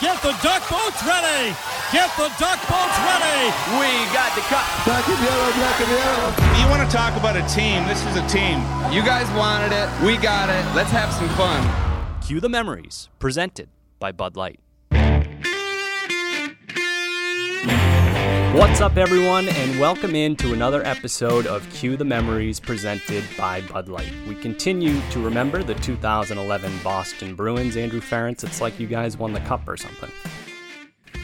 [0.00, 1.54] Get the duck boats ready.
[1.92, 3.52] Get the duck boats ready.
[3.76, 4.64] We got the cup.
[4.86, 6.58] Black and yellow, black and yellow.
[6.58, 7.86] You want to talk about a team?
[7.86, 8.60] This is a team.
[8.90, 9.90] You guys wanted it.
[10.02, 10.64] We got it.
[10.74, 11.60] Let's have some fun.
[12.22, 13.68] Cue the memories, presented
[13.98, 14.58] by Bud Light.
[18.52, 23.60] What's up, everyone, and welcome in to another episode of Cue the Memories presented by
[23.60, 24.12] Bud Light.
[24.26, 27.76] We continue to remember the 2011 Boston Bruins.
[27.76, 30.10] Andrew Ference, it's like you guys won the cup or something.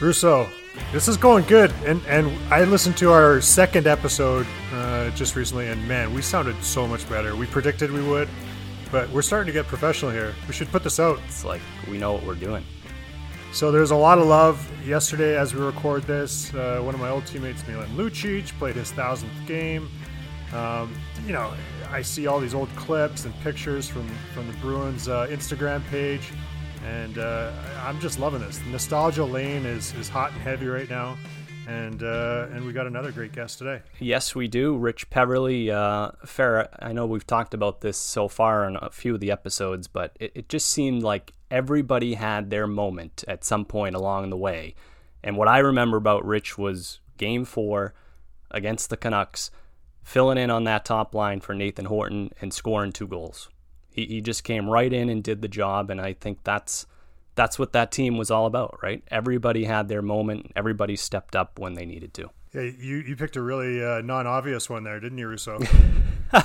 [0.01, 0.49] Russo,
[0.93, 5.67] this is going good, and and I listened to our second episode uh, just recently,
[5.67, 7.35] and man, we sounded so much better.
[7.35, 8.29] We predicted we would,
[8.93, 10.33] but we're starting to get professional here.
[10.47, 11.19] We should put this out.
[11.27, 12.65] It's like we know what we're doing.
[13.53, 14.71] So there's a lot of love.
[14.87, 18.93] Yesterday, as we record this, uh, one of my old teammates, Milan Lucic, played his
[18.93, 19.89] thousandth game.
[20.53, 20.95] Um,
[21.27, 21.53] you know,
[21.91, 26.31] I see all these old clips and pictures from from the Bruins uh, Instagram page,
[26.85, 28.61] and uh, I'm just loving this.
[28.71, 31.17] Nostalgia lane is is hot and heavy right now,
[31.67, 33.83] and uh, and we got another great guest today.
[33.99, 34.77] Yes, we do.
[34.77, 35.71] Rich Peverley.
[35.71, 39.31] Uh, Farah, I know we've talked about this so far in a few of the
[39.31, 44.31] episodes, but it, it just seemed like everybody had their moment at some point along
[44.31, 44.75] the way.
[45.23, 47.95] And what I remember about Rich was game four
[48.51, 49.51] against the Canucks,
[50.03, 53.49] filling in on that top line for Nathan Horton and scoring two goals.
[53.91, 56.87] He, he just came right in and did the job, and I think that's
[57.37, 59.05] that's what that team was all about, right?
[59.09, 60.51] Everybody had their moment.
[60.57, 62.31] Everybody stepped up when they needed to.
[62.53, 65.61] Yeah, you you picked a really uh, non-obvious one there, didn't you, Russo?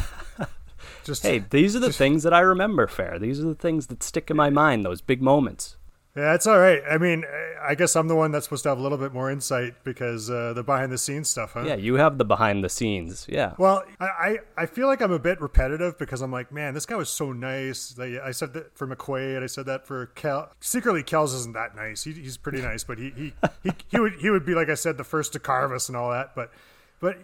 [1.03, 2.86] just hey, these are the just, things that I remember.
[2.88, 3.17] Fair.
[3.17, 4.86] These are the things that stick in my mind.
[4.86, 5.78] Those big moments.
[6.16, 6.81] Yeah, it's all right.
[6.90, 7.23] I mean,
[7.62, 10.30] I guess I'm the one that's supposed to have a little bit more insight because
[10.30, 11.64] uh, the behind the scenes stuff, huh?
[11.66, 13.26] Yeah, you have the behind the scenes.
[13.30, 13.53] Yeah.
[13.58, 16.86] Well, I, I, I feel like I'm a bit repetitive because I'm like, man, this
[16.86, 17.98] guy was so nice.
[17.98, 19.42] I said that for McQuaid.
[19.42, 20.52] I said that for Kel.
[20.59, 22.03] Secretly, Kel's isn't that nice.
[22.03, 24.75] He, he's pretty nice, but he, he, he, he, would he would be like I
[24.75, 26.36] said, the first to carve us and all that.
[26.36, 26.52] But
[27.00, 27.20] but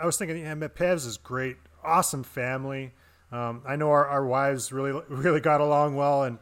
[0.00, 2.92] I was thinking, yeah, Pevs is great, awesome family.
[3.30, 6.38] Um, I know our, our wives really really got along well and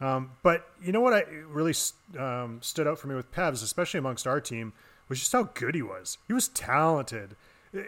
[0.00, 1.74] um, but you know what I really
[2.18, 4.72] um, stood out for me with Pevs, especially amongst our team,
[5.08, 6.18] was just how good he was.
[6.26, 7.36] He was talented,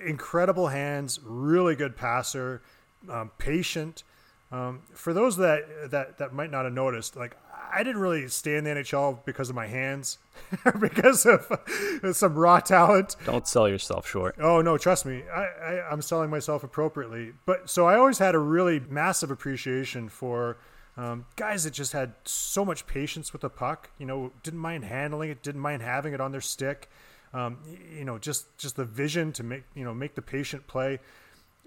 [0.05, 2.63] incredible hands, really good passer,
[3.09, 4.03] um, patient.
[4.51, 7.37] Um, for those that, that that might not have noticed, like
[7.73, 10.19] I didn't really stay in the NHL because of my hands,
[10.67, 11.47] or because of
[12.13, 13.17] some raw talent.
[13.25, 14.37] Don't sell yourself short.
[14.39, 17.33] Oh no, trust me, I, I I'm selling myself appropriately.
[17.47, 20.59] But so I always had a really massive appreciation for
[20.97, 24.85] um, guys that just had so much patience with the puck, you know, didn't mind
[24.85, 26.91] handling it, didn't mind having it on their stick.
[27.33, 27.59] Um,
[27.97, 31.01] you know, just just the vision to make you know make the patient play,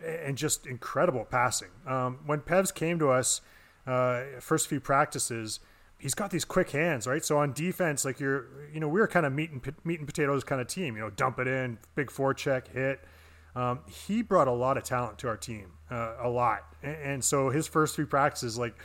[0.05, 1.69] and just incredible passing.
[1.87, 3.41] Um, when Pevs came to us,
[3.87, 5.59] uh, first few practices,
[5.97, 7.25] he's got these quick hands, right?
[7.25, 10.07] So on defense, like you're, you know, we were kind of meat and meat and
[10.07, 10.95] potatoes kind of team.
[10.95, 13.03] You know, dump it in, big forecheck, hit.
[13.55, 17.23] Um, he brought a lot of talent to our team, uh, a lot, and, and
[17.23, 18.75] so his first few practices, like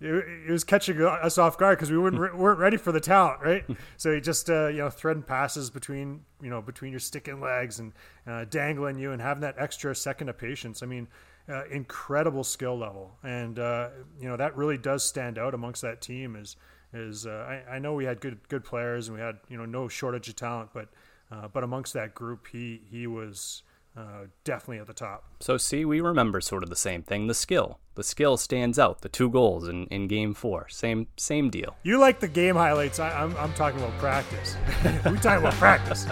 [0.00, 3.64] it, was catching us off guard because we weren't weren't ready for the talent, right?
[3.96, 7.40] so he just uh, you know threading passes between you know between your stick and
[7.40, 7.92] legs and
[8.26, 10.82] uh, dangling you and having that extra second of patience.
[10.82, 11.08] I mean,
[11.48, 13.88] uh, incredible skill level, and uh,
[14.20, 16.36] you know that really does stand out amongst that team.
[16.36, 16.56] Is
[16.92, 19.64] is uh, I, I, know we had good good players and we had you know
[19.64, 20.88] no shortage of talent, but
[21.30, 23.62] uh, but amongst that group, he he was
[23.96, 25.24] uh, definitely at the top.
[25.40, 27.26] So, see, we remember sort of the same thing.
[27.26, 29.00] The skill, the skill stands out.
[29.00, 31.76] The two goals in, in Game Four, same same deal.
[31.82, 33.00] You like the game highlights?
[33.00, 34.56] I, am I'm, I'm talking about practice.
[34.84, 36.06] we talking about practice.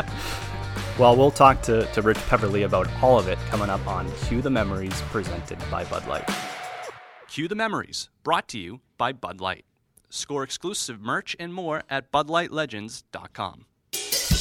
[0.98, 4.42] well, we'll talk to, to Rich Peverley about all of it coming up on Cue
[4.42, 6.28] the Memories, presented by Bud Light.
[7.28, 9.64] Cue the Memories, brought to you by Bud Light.
[10.08, 13.66] Score exclusive merch and more at BudLightLegends.com.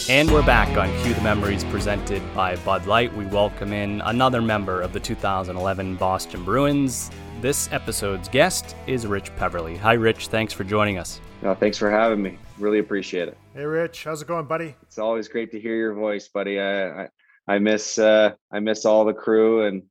[0.09, 3.15] And we're back on Cue the Memories presented by Bud Light.
[3.15, 7.09] We welcome in another member of the 2011 Boston Bruins.
[7.39, 9.77] This episode's guest is Rich Peverley.
[9.77, 10.27] Hi, Rich.
[10.27, 11.21] Thanks for joining us.
[11.41, 12.37] No, thanks for having me.
[12.59, 13.37] Really appreciate it.
[13.53, 14.03] Hey, Rich.
[14.03, 14.75] How's it going, buddy?
[14.81, 16.59] It's always great to hear your voice, buddy.
[16.59, 17.07] I I,
[17.47, 19.83] I miss uh, I miss all the crew, and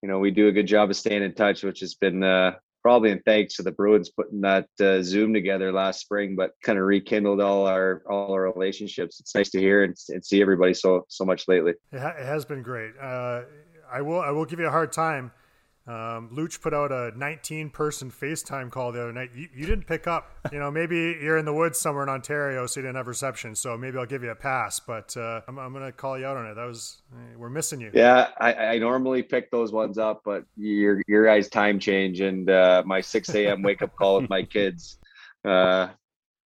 [0.00, 2.52] you know we do a good job of staying in touch, which has been uh,
[2.88, 6.78] probably in thanks to the Bruins putting that uh, Zoom together last spring, but kind
[6.78, 9.20] of rekindled all our all our relationships.
[9.20, 11.74] It's nice to hear and, and see everybody so so much lately.
[11.92, 12.92] It, ha- it has been great.
[12.98, 13.42] Uh,
[13.92, 15.32] I will I will give you a hard time
[15.88, 19.30] um, Luch put out a 19 person FaceTime call the other night.
[19.34, 20.34] You, you, didn't pick up.
[20.52, 23.54] You know, maybe you're in the woods somewhere in Ontario, so you didn't have reception.
[23.54, 26.24] So maybe I'll give you a pass, but uh, I'm, I'm going to call you
[26.24, 26.54] out on it.
[26.54, 27.02] That was,
[27.36, 27.90] we're missing you.
[27.92, 32.48] Yeah, I, I, normally pick those ones up, but your, your guys' time change and
[32.48, 33.60] uh, my 6 a.m.
[33.60, 34.96] wake up call with my kids.
[35.44, 35.88] Uh,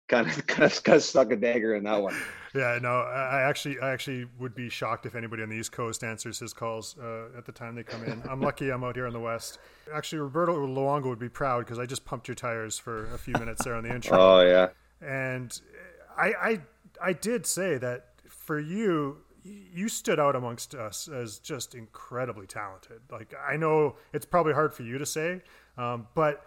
[0.08, 2.16] kind of kind of, kind of stuck a dagger in that one.
[2.60, 6.04] Yeah, no, I actually, I actually would be shocked if anybody on the East Coast
[6.04, 8.22] answers his calls uh, at the time they come in.
[8.30, 9.60] I'm lucky I'm out here in the West.
[9.94, 13.34] Actually, Roberto Luongo would be proud because I just pumped your tires for a few
[13.36, 14.18] minutes there on the intro.
[14.20, 14.68] Oh yeah,
[15.02, 15.58] and
[16.18, 16.62] I, I,
[17.02, 23.00] I did say that for you, you stood out amongst us as just incredibly talented.
[23.10, 25.44] Like I know it's probably hard for you to say,
[25.78, 26.46] um, but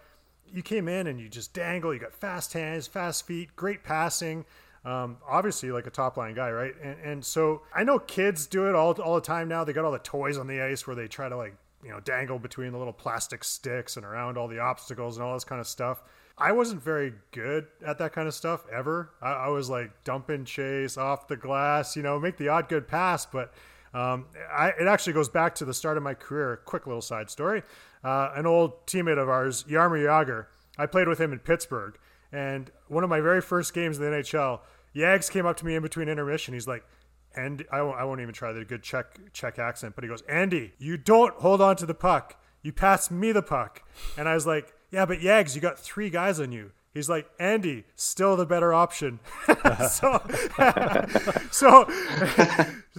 [0.53, 1.91] you came in and you just dangle.
[1.91, 4.45] You got fast hands, fast feet, great passing.
[4.85, 6.73] Um, obviously, like a top line guy, right?
[6.81, 9.63] And, and so I know kids do it all all the time now.
[9.63, 11.99] They got all the toys on the ice where they try to like you know
[12.01, 15.61] dangle between the little plastic sticks and around all the obstacles and all this kind
[15.61, 16.03] of stuff.
[16.37, 19.11] I wasn't very good at that kind of stuff ever.
[19.21, 22.87] I, I was like dumping chase off the glass, you know, make the odd good
[22.87, 23.53] pass, but
[23.93, 26.59] um, I, it actually goes back to the start of my career.
[26.65, 27.61] Quick little side story.
[28.03, 30.47] Uh, an old teammate of ours, Jaromir Jagr,
[30.77, 31.97] I played with him in Pittsburgh.
[32.31, 34.61] And one of my very first games in the NHL,
[34.95, 36.53] Yags came up to me in between intermission.
[36.53, 36.85] He's like,
[37.35, 40.21] and I won't, I won't even try the good Czech Czech accent, but he goes,
[40.23, 42.39] Andy, you don't hold on to the puck.
[42.61, 43.83] You pass me the puck.
[44.17, 46.71] And I was like, yeah, but Yags, you got three guys on you.
[46.93, 49.19] He's like, Andy, still the better option.
[49.89, 50.21] so,
[51.51, 51.89] so,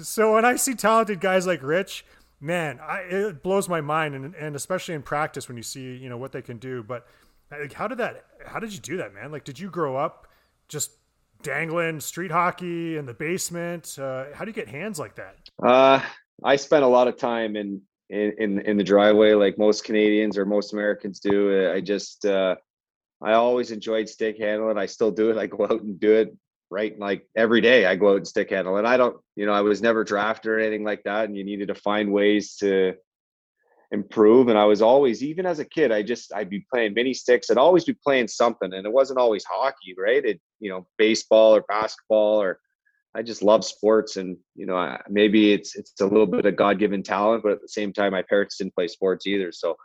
[0.02, 2.04] so when I see talented guys like Rich,
[2.40, 6.08] man, I, it blows my mind, and, and especially in practice when you see you
[6.08, 6.82] know what they can do.
[6.82, 7.06] But
[7.52, 8.24] like, how did that?
[8.44, 9.30] How did you do that, man?
[9.30, 10.26] Like, did you grow up
[10.66, 10.90] just
[11.44, 13.96] dangling street hockey in the basement?
[13.96, 15.36] Uh, how do you get hands like that?
[15.62, 16.00] Uh,
[16.42, 20.36] I spent a lot of time in in in, in the driveway, like most Canadians
[20.36, 21.70] or most Americans do.
[21.70, 22.56] I just uh,
[23.22, 24.78] I always enjoyed stick handling.
[24.78, 25.36] I still do it.
[25.36, 26.36] I go out and do it
[26.70, 27.86] right like every day.
[27.86, 30.50] I go out and stick handle, and I don't, you know, I was never drafted
[30.50, 31.26] or anything like that.
[31.26, 32.94] And you needed to find ways to
[33.94, 34.48] improve.
[34.48, 37.48] And I was always, even as a kid, I just I'd be playing mini sticks.
[37.50, 40.24] I'd always be playing something, and it wasn't always hockey, right?
[40.24, 42.58] It you know baseball or basketball or
[43.14, 46.78] I just love sports, and you know, maybe it's it's a little bit of God
[46.78, 49.52] given talent, but at the same time, my parents didn't play sports either.
[49.52, 49.76] So,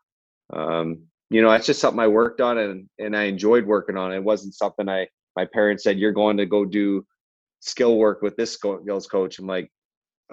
[0.51, 4.13] um, you know, that's just something I worked on, and and I enjoyed working on.
[4.13, 7.06] It wasn't something I my parents said you're going to go do
[7.59, 9.38] skill work with this skills coach.
[9.38, 9.71] I'm like,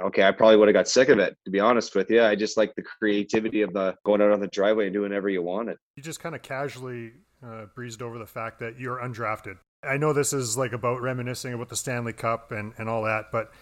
[0.00, 2.22] okay, I probably would have got sick of it to be honest with you.
[2.22, 5.28] I just like the creativity of the going out on the driveway and doing whatever
[5.28, 5.78] you wanted.
[5.96, 7.12] You just kind of casually
[7.44, 9.58] uh, breezed over the fact that you're undrafted.
[9.82, 13.26] I know this is like about reminiscing about the Stanley Cup and, and all that,
[13.30, 13.52] but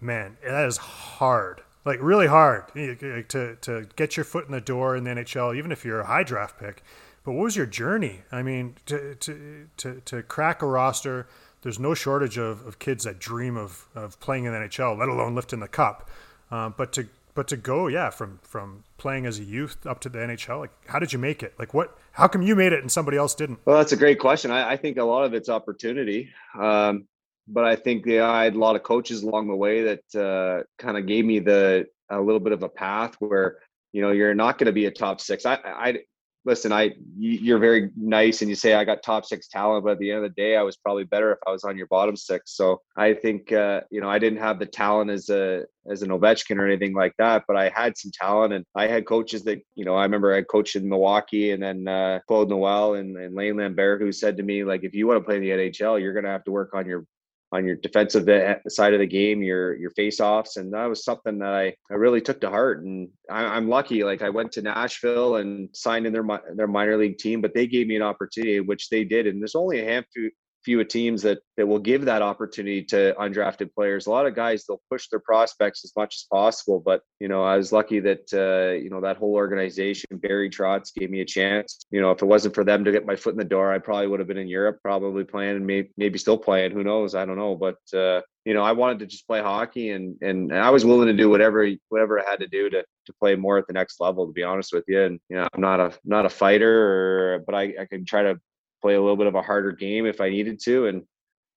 [0.00, 1.62] man, that is hard.
[1.84, 5.70] Like really hard to to get your foot in the door in the NHL, even
[5.70, 6.82] if you're a high draft pick.
[7.24, 8.22] But what was your journey?
[8.32, 11.26] I mean, to to to, to crack a roster,
[11.64, 15.08] there's no shortage of, of kids that dream of, of playing in the NHL, let
[15.08, 16.08] alone lifting the cup.
[16.50, 20.08] Uh, but to but to go, yeah, from from playing as a youth up to
[20.08, 21.54] the NHL, like how did you make it?
[21.58, 21.98] Like what?
[22.12, 23.58] How come you made it and somebody else didn't?
[23.64, 24.52] Well, that's a great question.
[24.52, 27.08] I, I think a lot of it's opportunity, um,
[27.48, 30.62] but I think yeah, I had a lot of coaches along the way that uh,
[30.78, 33.56] kind of gave me the a little bit of a path where
[33.92, 35.44] you know you're not going to be a top six.
[35.44, 35.98] I, I
[36.44, 39.98] listen, I you're very nice and you say I got top six talent, but at
[39.98, 42.16] the end of the day, I was probably better if I was on your bottom
[42.16, 42.56] six.
[42.56, 46.10] So I think uh, you know I didn't have the talent as a as an
[46.10, 49.60] Ovechkin or anything like that, but I had some talent and I had coaches that
[49.74, 53.34] you know I remember I coached in Milwaukee and then uh, Claude Noel and, and
[53.34, 56.00] Lane Lambert who said to me like if you want to play in the NHL,
[56.00, 57.06] you're to have to work on your
[57.54, 58.26] on your defensive
[58.68, 62.20] side of the game, your your face-offs, and that was something that I, I really
[62.20, 62.82] took to heart.
[62.82, 64.02] And I, am lucky.
[64.02, 66.26] Like I went to Nashville and signed in their
[66.56, 69.28] their minor league team, but they gave me an opportunity, which they did.
[69.28, 70.28] And there's only a handful
[70.64, 74.06] few teams that that will give that opportunity to undrafted players.
[74.06, 77.42] A lot of guys they'll push their prospects as much as possible, but you know
[77.44, 81.24] I was lucky that uh, you know that whole organization, Barry Trotz, gave me a
[81.24, 81.84] chance.
[81.90, 83.78] You know if it wasn't for them to get my foot in the door, I
[83.78, 86.72] probably would have been in Europe, probably playing and maybe maybe still playing.
[86.72, 87.14] Who knows?
[87.14, 87.78] I don't know, but.
[87.96, 91.06] Uh, you know, I wanted to just play hockey, and, and and I was willing
[91.06, 94.00] to do whatever whatever I had to do to to play more at the next
[94.00, 94.26] level.
[94.26, 97.38] To be honest with you, and you know, I'm not a not a fighter, or
[97.46, 98.38] but I I can try to
[98.84, 100.88] play a little bit of a harder game if I needed to.
[100.88, 101.02] And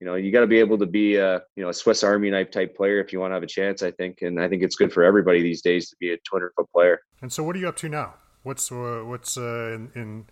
[0.00, 2.30] you know, you got to be able to be a you know a Swiss Army
[2.30, 3.82] knife type player if you want to have a chance.
[3.82, 6.52] I think, and I think it's good for everybody these days to be a 200
[6.56, 7.00] foot player.
[7.20, 8.14] And so, what are you up to now?
[8.44, 10.26] What's uh, what's uh, in, in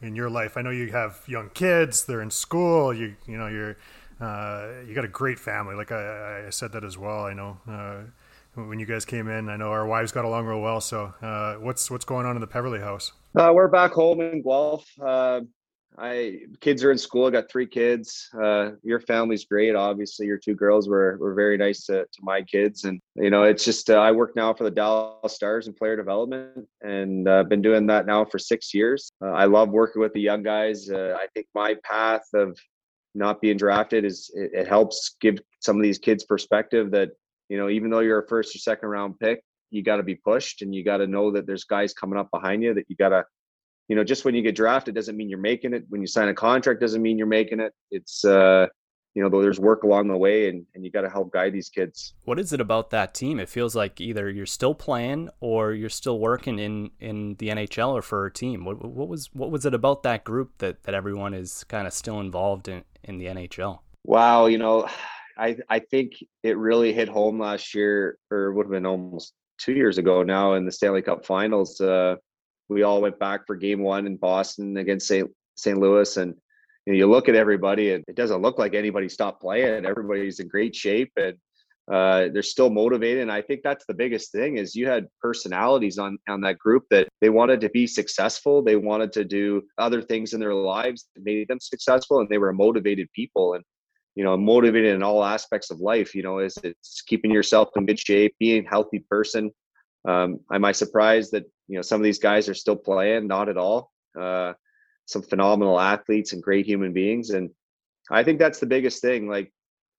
[0.00, 0.56] in your life?
[0.56, 2.94] I know you have young kids; they're in school.
[2.94, 3.76] You you know you're
[4.20, 5.74] uh, you got a great family.
[5.74, 7.24] Like I, I said that as well.
[7.24, 7.96] I know uh,
[8.54, 9.48] when you guys came in.
[9.48, 10.80] I know our wives got along real well.
[10.80, 13.12] So, uh, what's what's going on in the Peverley house?
[13.34, 14.88] Uh, we're back home in Guelph.
[16.00, 17.26] I kids are in school.
[17.26, 18.28] I got three kids.
[18.40, 19.74] Uh, your family's great.
[19.74, 23.42] Obviously, your two girls were were very nice to, to my kids, and you know,
[23.42, 27.46] it's just uh, I work now for the Dallas Stars in player development, and I've
[27.46, 29.10] uh, been doing that now for six years.
[29.22, 30.88] Uh, I love working with the young guys.
[30.90, 32.58] Uh, I think my path of
[33.14, 37.10] not being drafted is it, it helps give some of these kids perspective that
[37.48, 40.14] you know even though you're a first or second round pick, you got to be
[40.14, 42.96] pushed and you got to know that there's guys coming up behind you that you
[42.96, 43.24] got to
[43.88, 45.84] you know just when you get drafted doesn't mean you're making it.
[45.88, 47.72] When you sign a contract doesn't mean you're making it.
[47.90, 48.66] It's uh
[49.14, 51.68] you know there's work along the way and, and you got to help guide these
[51.68, 52.14] kids.
[52.24, 53.40] What is it about that team?
[53.40, 57.94] It feels like either you're still playing or you're still working in in the nhl
[57.94, 58.64] or for a team.
[58.64, 61.92] What, what was what was it about that group that that everyone is kind of
[61.92, 64.86] still involved in in the nhl wow you know
[65.38, 69.72] i i think it really hit home last year or would have been almost two
[69.72, 71.80] years ago now in the stanley cup finals.
[71.80, 72.16] Uh
[72.68, 76.34] we all went back for game one in boston against st st louis and
[76.86, 79.84] you, know, you look at everybody and it doesn't look like anybody stopped playing.
[79.84, 81.36] Everybody's in great shape and
[81.90, 83.22] uh, they're still motivated.
[83.22, 86.84] And I think that's the biggest thing is you had personalities on on that group
[86.90, 88.62] that they wanted to be successful.
[88.62, 92.38] They wanted to do other things in their lives that made them successful, and they
[92.38, 93.54] were motivated people.
[93.54, 93.64] And
[94.14, 96.14] you know, motivated in all aspects of life.
[96.14, 99.50] You know, is it's keeping yourself in good shape, being a healthy person.
[100.06, 103.26] Um, am I surprised that you know some of these guys are still playing?
[103.26, 103.92] Not at all.
[104.18, 104.54] Uh,
[105.08, 107.50] some phenomenal athletes and great human beings and
[108.10, 109.50] i think that's the biggest thing like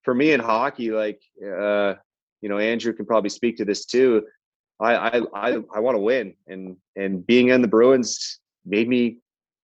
[0.03, 1.96] for me in hockey like uh
[2.41, 4.24] you know andrew can probably speak to this too
[4.79, 9.18] i i i, I want to win and and being in the bruins made me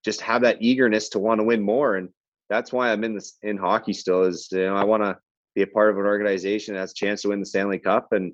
[0.04, 2.10] just have that eagerness to want to win more and
[2.50, 5.16] that's why i'm in this in hockey still is you know i want to
[5.54, 8.14] be a part of an organization that has a chance to win the stanley cup
[8.14, 8.34] and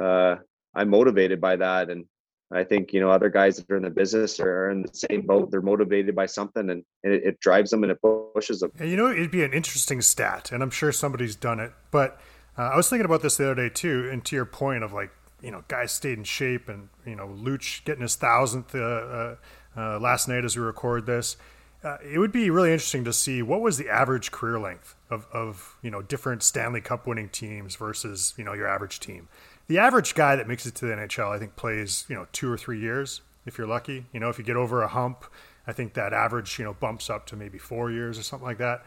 [0.00, 0.36] uh
[0.74, 2.04] i'm motivated by that and
[2.52, 5.22] I think you know other guys that are in the business are in the same
[5.22, 5.50] boat.
[5.50, 7.98] They're motivated by something, and, it, it, drives them and it
[8.34, 8.70] pushes them.
[8.78, 11.72] And you know, it'd be an interesting stat, and I'm sure somebody's done it.
[11.90, 12.20] But
[12.56, 14.92] uh, I was thinking about this the other day too, and to your point of
[14.92, 15.10] like
[15.42, 19.36] you know guys stayed in shape, and you know Luch getting his thousandth uh, uh,
[19.76, 21.36] uh last night as we record this.
[21.82, 25.26] Uh, it would be really interesting to see what was the average career length of,
[25.32, 29.28] of you know different Stanley Cup winning teams versus you know your average team
[29.66, 32.50] the average guy that makes it to the NHL, I think, plays you know two
[32.50, 34.06] or three years if you're lucky.
[34.12, 35.24] You know, if you get over a hump,
[35.66, 38.58] I think that average you know bumps up to maybe four years or something like
[38.58, 38.84] that.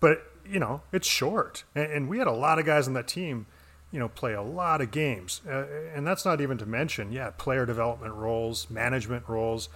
[0.00, 3.08] But you know, it's short, and, and we had a lot of guys on that
[3.08, 3.46] team,
[3.92, 7.30] you know, play a lot of games, uh, and that's not even to mention, yeah,
[7.30, 9.68] player development roles, management roles.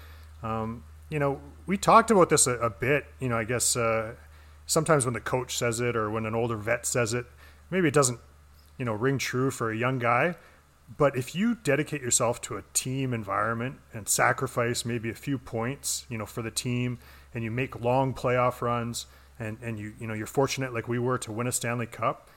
[0.42, 3.04] Um, you know, we talked about this a, a bit.
[3.20, 4.14] You know, I guess uh,
[4.66, 7.26] sometimes when the coach says it or when an older vet says it,
[7.70, 8.18] maybe it doesn't
[8.82, 10.34] you know ring true for a young guy.
[10.98, 16.04] But if you dedicate yourself to a team environment and sacrifice maybe a few points,
[16.08, 16.98] you know, for the team,
[17.32, 19.06] and you make long playoff runs,
[19.38, 22.28] and and you you know you're fortunate like we were to win a Stanley Cup,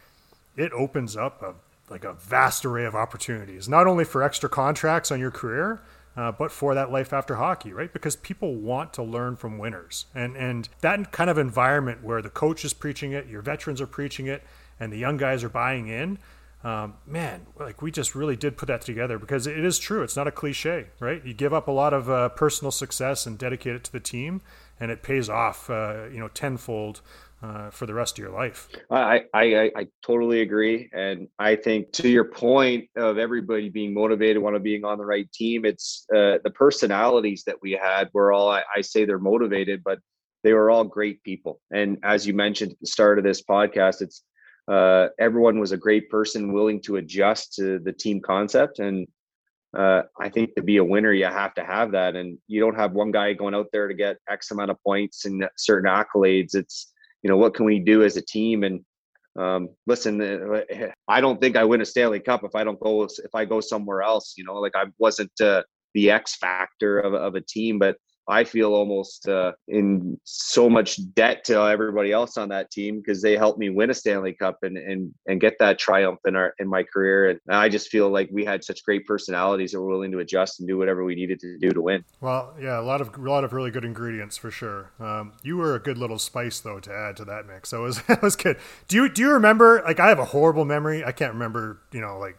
[0.55, 1.55] it opens up a
[1.89, 5.81] like a vast array of opportunities, not only for extra contracts on your career,
[6.15, 7.91] uh, but for that life after hockey, right?
[7.91, 12.29] Because people want to learn from winners, and and that kind of environment where the
[12.29, 14.43] coach is preaching it, your veterans are preaching it,
[14.79, 16.17] and the young guys are buying in,
[16.63, 20.01] um, man, like we just really did put that together because it is true.
[20.01, 21.23] It's not a cliche, right?
[21.23, 24.41] You give up a lot of uh, personal success and dedicate it to the team,
[24.79, 27.01] and it pays off, uh, you know, tenfold
[27.43, 28.67] uh, for the rest of your life.
[28.89, 34.41] I, I I totally agree, and I think to your point of everybody being motivated,
[34.41, 35.65] want to being on the right team.
[35.65, 39.99] It's uh, the personalities that we had were all I, I say they're motivated, but
[40.43, 41.61] they were all great people.
[41.71, 44.23] And as you mentioned at the start of this podcast, it's
[44.67, 49.07] uh, everyone was a great person willing to adjust to the team concept and
[49.75, 52.75] uh, I think to be a winner, you have to have that, and you don't
[52.75, 56.55] have one guy going out there to get X amount of points and certain accolades.
[56.55, 58.63] It's you know what can we do as a team?
[58.63, 58.85] And
[59.37, 60.61] um, listen, uh,
[61.09, 63.59] I don't think I win a Stanley Cup if I don't go if I go
[63.59, 64.35] somewhere else.
[64.37, 68.43] You know, like I wasn't uh, the X factor of of a team, but I
[68.43, 73.37] feel almost uh, in so much debt to everybody else on that team because they
[73.37, 76.67] helped me win a Stanley Cup and and and get that triumph in our in
[76.67, 77.29] my career.
[77.29, 80.59] And I just feel like we had such great personalities that were willing to adjust
[80.59, 82.03] and do whatever we needed to do to win.
[82.21, 84.91] Well, yeah, a lot of a lot of really good ingredients for sure.
[84.99, 87.69] Um, you were a good little spice though to add to that mix.
[87.69, 88.57] So it was it was good.
[88.87, 89.81] Do you do you remember?
[89.85, 91.03] Like I have a horrible memory.
[91.03, 91.81] I can't remember.
[91.91, 92.37] You know, like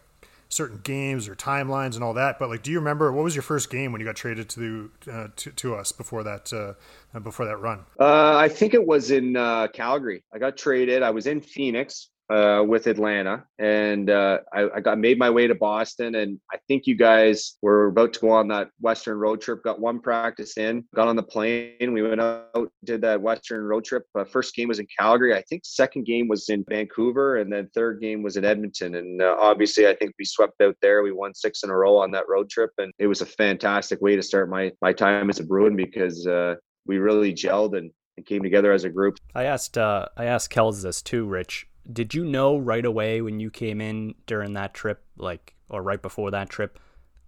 [0.49, 2.39] certain games or timelines and all that.
[2.39, 4.91] But like, do you remember what was your first game when you got traded to
[5.11, 7.85] uh, to, to us before that uh, before that run?
[7.99, 10.23] Uh, I think it was in uh, Calgary.
[10.33, 11.03] I got traded.
[11.03, 15.47] I was in Phoenix uh, with Atlanta, and uh, I, I, got made my way
[15.47, 16.15] to Boston.
[16.15, 19.63] And I think you guys were about to go on that Western road trip.
[19.63, 21.93] Got one practice in, got on the plane.
[21.93, 24.03] We went out, did that Western road trip.
[24.13, 25.33] Uh, first game was in Calgary.
[25.33, 28.95] I think second game was in Vancouver, and then third game was in Edmonton.
[28.95, 31.03] And uh, obviously, I think we swept out there.
[31.03, 34.01] We won six in a row on that road trip, and it was a fantastic
[34.01, 36.55] way to start my my time as a Bruin because uh,
[36.85, 39.17] we really gelled and and came together as a group.
[39.33, 41.67] I asked uh, I asked Kels this too, Rich.
[41.91, 46.01] Did you know right away when you came in during that trip, like or right
[46.01, 46.79] before that trip,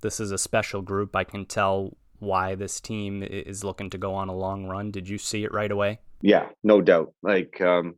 [0.02, 1.16] this is a special group.
[1.16, 4.92] I can tell why this team is looking to go on a long run.
[4.92, 6.00] Did you see it right away?
[6.22, 7.14] Yeah, no doubt.
[7.24, 7.96] Like um,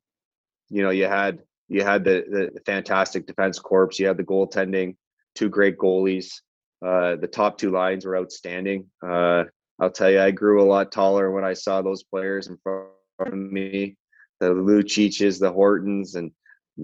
[0.69, 4.95] you know, you had you had the the fantastic defense corps, you had the goaltending,
[5.35, 6.41] two great goalies.
[6.83, 8.87] Uh, the top two lines were outstanding.
[9.05, 9.43] Uh,
[9.79, 12.89] I'll tell you, I grew a lot taller when I saw those players in front
[13.19, 13.97] of me.
[14.39, 16.31] The Luciches, the Hortons, and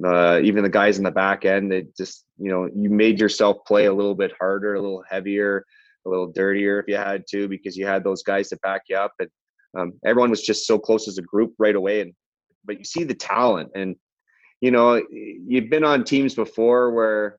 [0.05, 1.73] uh, even the guys in the back end.
[1.73, 5.65] It just, you know, you made yourself play a little bit harder, a little heavier,
[6.05, 8.97] a little dirtier if you had to, because you had those guys to back you
[8.97, 9.13] up.
[9.19, 9.29] And
[9.77, 12.01] um, everyone was just so close as a group right away.
[12.01, 12.13] And
[12.65, 13.95] but you see the talent, and
[14.59, 17.37] you know, you've been on teams before where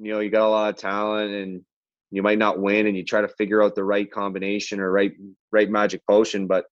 [0.00, 1.62] you know you got a lot of talent and
[2.10, 5.12] you might not win and you try to figure out the right combination or right
[5.52, 6.64] right magic potion but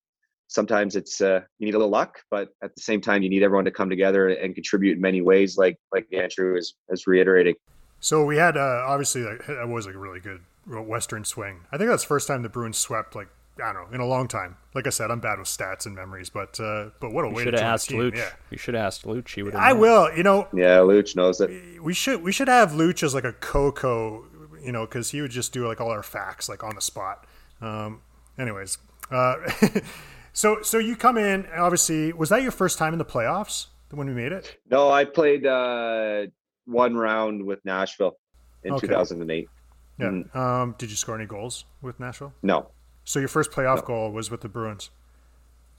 [0.49, 3.43] sometimes it's uh, you need a little luck but at the same time you need
[3.43, 7.55] everyone to come together and contribute in many ways like like andrew is, is reiterating
[8.01, 11.89] so we had uh, obviously that was like a really good western swing i think
[11.89, 13.29] that's the first time the bruins swept like
[13.61, 14.57] I don't know in a long time.
[14.73, 17.31] Like I said, I'm bad with stats and memories, but uh, but what a win.
[17.31, 17.91] you way should to have asked.
[17.91, 18.15] Luch.
[18.15, 18.31] Yeah.
[18.53, 19.35] You should have asked Luch.
[19.35, 19.57] He would.
[19.57, 19.81] I known.
[19.81, 20.17] will.
[20.17, 20.47] You know.
[20.55, 21.83] Yeah, Luch knows it.
[21.83, 24.27] We should we should have Luch as like a Coco
[24.63, 27.25] you know, because he would just do like all our facts like on the spot.
[27.61, 28.03] Um,
[28.39, 28.79] anyways,
[29.11, 29.37] uh,
[30.33, 31.47] so so you come in.
[31.57, 34.59] Obviously, was that your first time in the playoffs when we made it?
[34.71, 36.27] No, I played uh,
[36.67, 38.17] one round with Nashville
[38.65, 38.87] in Okay.
[38.87, 39.49] 2008.
[39.99, 40.07] Yeah.
[40.07, 40.37] Mm.
[40.37, 42.33] Um, did you score any goals with Nashville?
[42.43, 42.71] No.
[43.05, 43.83] So your first playoff No.
[43.83, 44.91] goal was with the Bruins.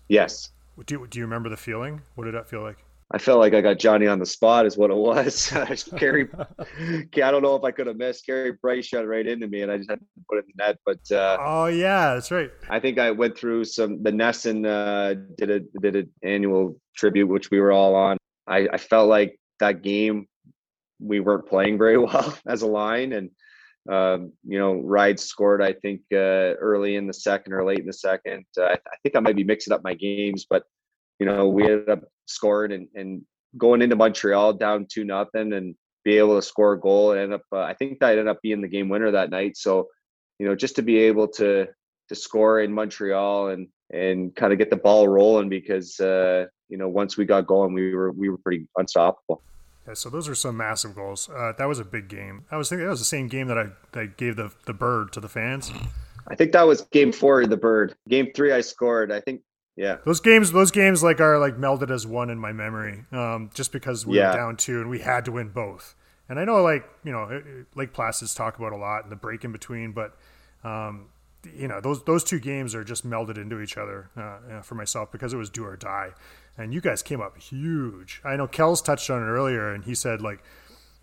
[0.08, 0.51] Yes.
[0.86, 2.01] Do you, do you remember the feeling?
[2.15, 2.77] What did that feel like?
[3.11, 5.47] I felt like I got Johnny on the spot, is what it was.
[5.97, 6.27] Carey,
[6.67, 8.25] I don't know if I could have missed.
[8.25, 10.63] Carey Price shot right into me, and I just had to put it in the
[10.63, 10.77] net.
[10.85, 12.51] But uh, Oh yeah, that's right.
[12.69, 14.03] I think I went through some.
[14.03, 18.17] The NESN uh, did a did an annual tribute, which we were all on.
[18.45, 20.27] I, I felt like that game
[20.99, 23.31] we weren't playing very well as a line, and
[23.91, 25.63] um, you know, Ride scored.
[25.63, 28.45] I think uh, early in the second or late in the second.
[28.55, 30.61] Uh, I, I think I might be mixing up my games, but
[31.20, 33.22] you know, we ended up scoring and, and
[33.58, 37.34] going into Montreal down two nothing and be able to score a goal and end
[37.34, 37.42] up.
[37.51, 39.58] Uh, I think that ended up being the game winner that night.
[39.58, 39.88] So,
[40.40, 41.68] you know, just to be able to
[42.08, 46.77] to score in Montreal and and kind of get the ball rolling because uh, you
[46.77, 49.42] know once we got going, we were we were pretty unstoppable.
[49.88, 51.29] Yeah, so those are some massive goals.
[51.29, 52.46] Uh, that was a big game.
[52.51, 55.12] I was thinking that was the same game that I that gave the the bird
[55.14, 55.72] to the fans.
[56.27, 57.96] I think that was game four, the bird.
[58.08, 59.12] Game three, I scored.
[59.12, 59.42] I think,
[59.79, 59.98] yeah.
[60.05, 63.72] Those games, those games like are like melded as one in my memory, um, just
[63.72, 64.31] because we Yeah.
[64.31, 65.96] were down two and we had to win both.
[66.27, 67.42] And I know like you know
[67.75, 70.15] Lake Placid's talk about a lot and the break in between, but
[70.63, 71.07] um,
[71.53, 74.75] you know those those two games are just melded into each other uh, uh, for
[74.75, 76.09] myself because it was do or die,
[76.57, 78.22] and you guys came up huge.
[78.25, 80.44] I know Kells touched on it earlier, and he said like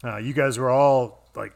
[0.05, 1.55] uh, you guys were all like,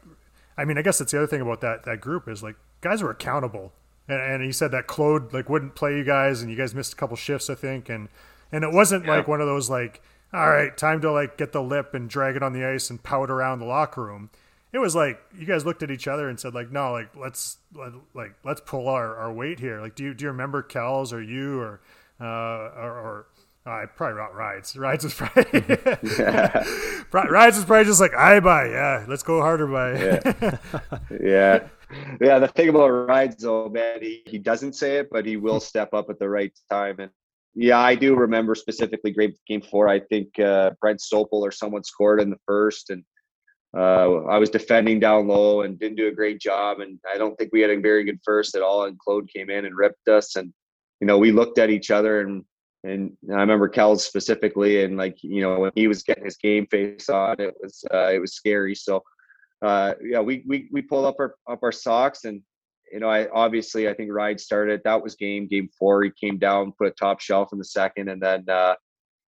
[0.57, 3.01] I mean, I guess that's the other thing about that that group is like guys
[3.03, 3.71] were accountable,
[4.11, 6.93] and, and he said that Claude like wouldn't play you guys, and you guys missed
[6.93, 8.09] a couple shifts, I think, and
[8.51, 10.01] and it wasn't like one of those like,
[10.33, 13.01] all right, time to like get the lip and drag it on the ice and
[13.01, 14.29] pout around the locker room.
[14.73, 17.57] It was like you guys looked at each other and said like, no, like let's
[17.73, 19.81] let, like let's pull our, our weight here.
[19.81, 21.81] Like, do you do you remember Kells or you or
[22.19, 23.25] uh, or, or
[23.65, 24.75] I probably not rides.
[24.75, 28.69] Rides was probably Ri- rides was probably just like I buy.
[28.69, 29.91] Yeah, let's go harder by.
[29.93, 30.57] Yeah.
[31.21, 31.67] yeah.
[32.19, 32.39] Yeah.
[32.39, 35.93] The thing about rides though, man, he, he doesn't say it, but he will step
[35.93, 36.99] up at the right time.
[36.99, 37.11] And
[37.53, 39.87] yeah, I do remember specifically game game four.
[39.87, 43.03] I think uh, Brent Sopel or someone scored in the first and
[43.77, 46.79] uh, I was defending down low and didn't do a great job.
[46.79, 48.85] And I don't think we had a very good first at all.
[48.85, 50.35] And Claude came in and ripped us.
[50.35, 50.51] And,
[50.99, 52.43] you know, we looked at each other and,
[52.83, 54.83] and I remember Kells specifically.
[54.83, 58.11] And like, you know, when he was getting his game face on, it was, uh,
[58.11, 58.75] it was scary.
[58.75, 59.03] So,
[59.61, 62.41] uh, yeah, we, we, we pulled up our, up our socks and,
[62.91, 66.03] you know, I obviously, I think Ride started, that was game, game four.
[66.03, 68.09] He came down, put a top shelf in the second.
[68.09, 68.75] And then, uh,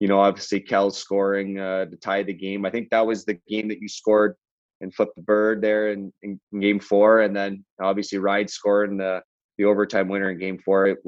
[0.01, 2.67] you know, obviously Kel's scoring uh, to tie the game.
[2.67, 4.35] I think that was the game that you scored
[4.83, 8.91] and flipped the bird there in, in, in game four, and then obviously Ride scored
[8.91, 9.23] in the
[9.57, 10.89] the overtime winner in game four.
[10.89, 10.99] It,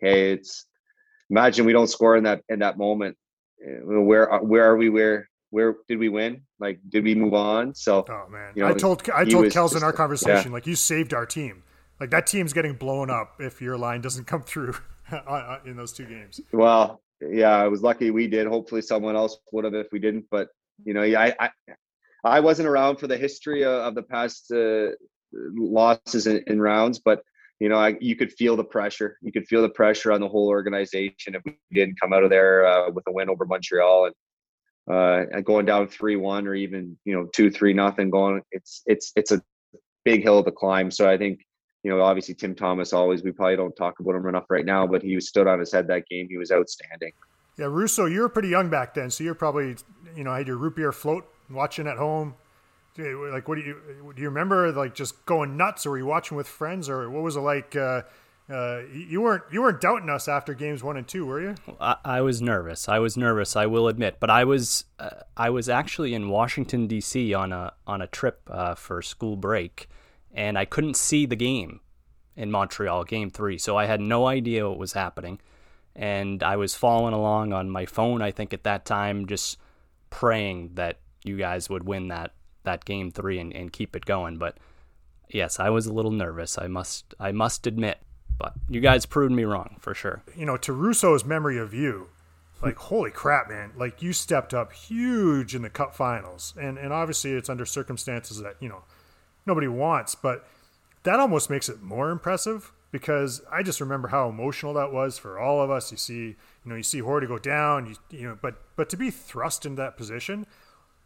[0.00, 0.64] hey, it's
[1.30, 3.16] imagine we don't score in that in that moment.
[3.64, 4.88] Uh, Where where are we?
[4.88, 6.42] Where where did we win?
[6.58, 7.74] Like, did we move on?
[7.74, 9.96] So Oh man, You know, I told I told Kels in just- our yeah.
[9.96, 11.62] conversation like you saved our team.
[12.00, 14.74] Like that team's getting blown up if your line doesn't come through
[15.64, 16.40] in those two games.
[16.52, 18.46] Well, yeah, I was lucky we did.
[18.48, 20.26] Hopefully, someone else would have if we didn't.
[20.30, 20.48] But
[20.84, 21.50] you know, yeah, I I,
[22.24, 24.88] I wasn't around for the history of, of the past uh,
[25.54, 27.22] losses in, in rounds, but
[27.64, 29.16] you know, I, you could feel the pressure.
[29.22, 32.28] You could feel the pressure on the whole organization if we didn't come out of
[32.28, 34.10] there uh, with a win over Montreal
[34.86, 38.42] and uh, going down three one or even you know two three nothing going.
[38.52, 39.40] It's it's it's a
[40.04, 40.90] big hill to climb.
[40.90, 41.40] So I think
[41.82, 44.86] you know obviously Tim Thomas always we probably don't talk about him enough right now,
[44.86, 46.26] but he stood on his head that game.
[46.28, 47.12] He was outstanding.
[47.56, 49.76] Yeah, Russo, you were pretty young back then, so you're probably
[50.14, 52.34] you know had your root beer float watching at home.
[52.96, 54.22] Like, what do you do?
[54.22, 57.36] You remember like just going nuts, or were you watching with friends, or what was
[57.36, 57.74] it like?
[57.74, 58.02] Uh,
[58.48, 61.54] uh, you weren't you weren't doubting us after games one and two, were you?
[61.80, 62.88] I, I was nervous.
[62.88, 63.56] I was nervous.
[63.56, 67.34] I will admit, but I was uh, I was actually in Washington D.C.
[67.34, 69.88] on a on a trip uh, for school break,
[70.32, 71.80] and I couldn't see the game
[72.36, 75.40] in Montreal, Game Three, so I had no idea what was happening,
[75.96, 78.20] and I was following along on my phone.
[78.22, 79.56] I think at that time, just
[80.10, 82.32] praying that you guys would win that
[82.64, 84.38] that game three and, and keep it going.
[84.38, 84.58] But
[85.28, 86.58] yes, I was a little nervous.
[86.58, 87.98] I must I must admit.
[88.36, 90.22] But you guys proved me wrong for sure.
[90.36, 92.08] You know, to Russo's memory of you,
[92.60, 93.72] like holy crap, man!
[93.76, 98.40] Like you stepped up huge in the Cup Finals, and and obviously it's under circumstances
[98.40, 98.82] that you know
[99.46, 100.46] nobody wants, but
[101.04, 105.38] that almost makes it more impressive because I just remember how emotional that was for
[105.38, 105.90] all of us.
[105.90, 108.96] You see, you know, you see Horty go down, you, you know, but but to
[108.96, 110.46] be thrust into that position,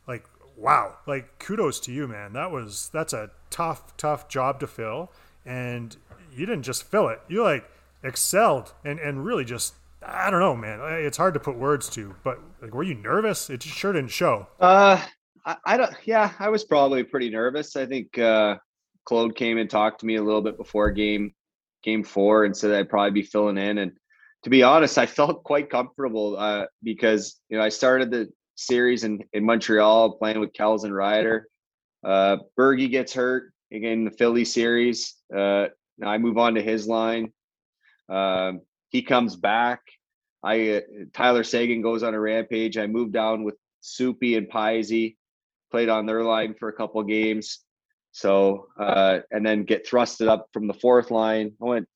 [0.06, 0.24] like
[0.58, 2.32] wow, like kudos to you, man.
[2.32, 5.10] That was that's a tough, tough job to fill,
[5.46, 5.96] and
[6.34, 7.20] you didn't just fill it.
[7.28, 7.70] You like
[8.02, 10.80] excelled and and really just I don't know, man.
[11.04, 13.50] It's hard to put words to, but like, were you nervous?
[13.50, 14.46] It just sure didn't show.
[14.60, 15.02] Uh,
[15.44, 15.94] I, I don't.
[16.04, 17.76] Yeah, I was probably pretty nervous.
[17.76, 18.56] I think uh,
[19.04, 21.34] Claude came and talked to me a little bit before game
[21.82, 23.78] game four and said I'd probably be filling in.
[23.78, 23.92] And
[24.44, 29.04] to be honest, I felt quite comfortable uh, because you know I started the series
[29.04, 31.48] in, in Montreal playing with Kells and Ryder.
[32.04, 35.14] Uh, Bergie gets hurt again the Philly series.
[35.34, 35.66] Uh,
[36.04, 37.32] I move on to his line.
[38.08, 39.80] Um, he comes back.
[40.42, 40.80] I uh,
[41.12, 42.76] Tyler Seguin goes on a rampage.
[42.76, 45.16] I move down with Soupy and Pisey,
[45.70, 47.60] played on their line for a couple games.
[48.12, 51.52] So uh, and then get thrusted up from the fourth line.
[51.62, 51.88] I went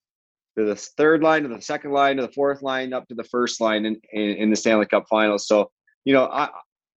[0.59, 3.25] to the third line, to the second line, to the fourth line, up to the
[3.25, 5.46] first line in, in, in the Stanley Cup Finals.
[5.48, 5.70] So
[6.04, 6.48] you know, I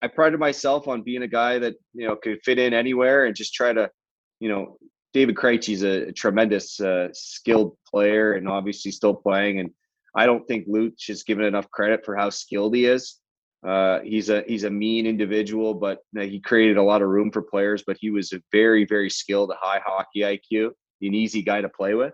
[0.02, 3.36] I prided myself on being a guy that you know could fit in anywhere and
[3.36, 3.90] just try to,
[4.40, 4.78] you know,
[5.14, 9.60] David Krejci's a, a tremendous uh, skilled player and obviously still playing.
[9.60, 9.70] And
[10.16, 13.20] I don't think Luch is given enough credit for how skilled he is.
[13.66, 17.42] Uh, he's a he's a mean individual, but he created a lot of room for
[17.42, 17.84] players.
[17.86, 21.96] But he was a very very skilled, high hockey IQ, an easy guy to play
[21.96, 22.14] with.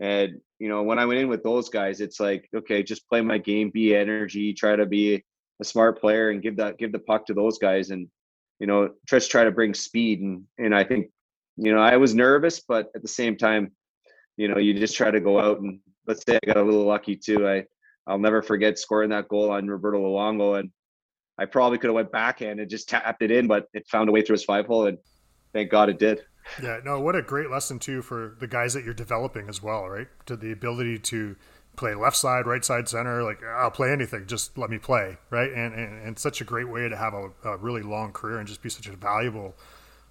[0.00, 3.20] And you know, when I went in with those guys, it's like, okay, just play
[3.20, 5.22] my game, be energy, try to be
[5.60, 8.08] a smart player and give that give the puck to those guys and
[8.58, 11.08] you know just try to bring speed and and I think
[11.56, 13.72] you know I was nervous but at the same time
[14.36, 16.84] you know you just try to go out and let's say I got a little
[16.84, 17.64] lucky too I
[18.06, 20.70] I'll never forget scoring that goal on Roberto Luongo and
[21.38, 24.12] I probably could have went backhand and just tapped it in but it found a
[24.12, 24.98] way through his five hole and
[25.52, 26.20] thank God it did.
[26.62, 29.88] Yeah, no, what a great lesson too for the guys that you're developing as well,
[29.88, 30.06] right?
[30.26, 31.34] To the ability to
[31.76, 33.22] play left side, right side, center.
[33.22, 34.26] Like I'll play anything.
[34.26, 35.50] Just let me play, right?
[35.52, 38.48] And and, and such a great way to have a, a really long career and
[38.48, 39.54] just be such a valuable,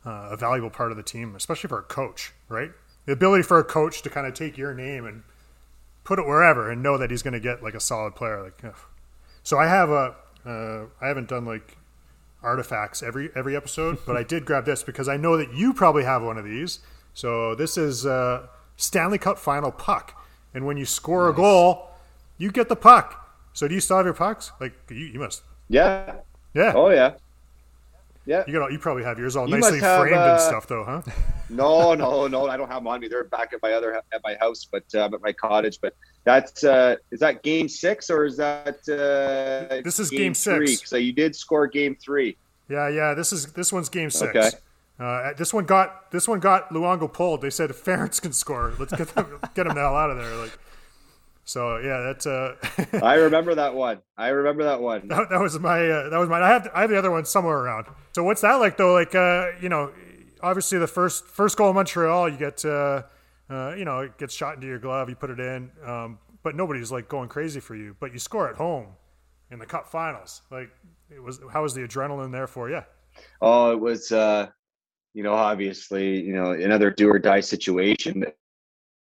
[0.06, 2.71] uh, a valuable part of the team, especially for a coach, right?
[3.06, 5.23] The ability for a coach to kind of take your name and
[6.04, 8.41] put it wherever and know that he's going to get like a solid player.
[8.43, 8.75] Like, ugh.
[9.43, 11.78] so I have a, uh, I haven't done like
[12.41, 16.04] artifacts every every episode, but I did grab this because I know that you probably
[16.04, 16.80] have one of these.
[17.13, 18.47] So this is uh,
[18.78, 20.24] Stanley Cup final puck
[20.55, 21.33] and when you score nice.
[21.33, 21.89] a goal,
[22.37, 23.21] you get the puck.
[23.53, 24.51] So do you still have your pucks?
[24.59, 25.43] Like you, you must.
[25.69, 26.15] Yeah.
[26.53, 26.73] Yeah.
[26.75, 27.15] Oh yeah.
[28.25, 28.43] Yeah.
[28.47, 28.71] You got.
[28.71, 31.01] You probably have yours all you nicely have, framed uh, and stuff, though, huh?
[31.49, 32.47] no, no, no.
[32.47, 33.07] I don't have them on me.
[33.07, 35.79] They're back at my other at my house, but um, at my cottage.
[35.79, 40.33] But that's uh, is that game six or is that uh, this is game, game
[40.33, 40.89] six?
[40.89, 42.35] So you did score game three.
[42.67, 43.13] Yeah, yeah.
[43.13, 44.35] This is this one's game six.
[44.35, 44.49] Okay.
[44.97, 47.41] Uh, this one got this one got Luongo pulled.
[47.41, 50.17] They said if Ference can score, let's get them get him the hell out of
[50.17, 50.36] there.
[50.36, 50.58] Like,
[51.43, 52.25] so yeah, that's.
[52.25, 52.55] Uh,
[53.03, 54.01] I remember that one.
[54.17, 55.10] I remember that one.
[55.10, 56.43] That, that was my uh, that was mine.
[56.43, 57.88] I have I have the other one somewhere around.
[58.13, 58.93] So what's that like though?
[58.93, 59.91] Like uh, you know,
[60.41, 63.03] obviously the first first goal in Montreal, you get uh,
[63.49, 66.55] uh, you know it gets shot into your glove, you put it in, um, but
[66.55, 67.97] nobody's like going crazy for you.
[67.99, 68.88] But you score at home
[69.51, 70.41] in the Cup Finals.
[70.49, 70.69] Like
[71.13, 72.81] it was how was the adrenaline there for you?
[73.41, 74.13] Oh, it was.
[74.13, 74.47] Uh,
[75.15, 78.36] you know, obviously, you know, another do or die situation that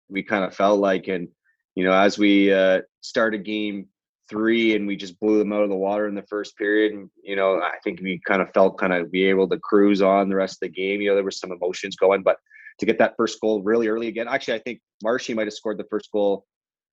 [0.08, 1.08] we kind of felt like.
[1.08, 1.28] And,
[1.74, 3.88] you know, as we uh, started game
[4.30, 7.10] three and we just blew them out of the water in the first period, and,
[7.24, 10.30] you know, I think we kind of felt kind of be able to cruise on
[10.30, 11.02] the rest of the game.
[11.02, 12.38] You know, there were some emotions going, but
[12.78, 14.28] to get that first goal really early again.
[14.28, 16.46] Actually, I think Marshy might have scored the first goal.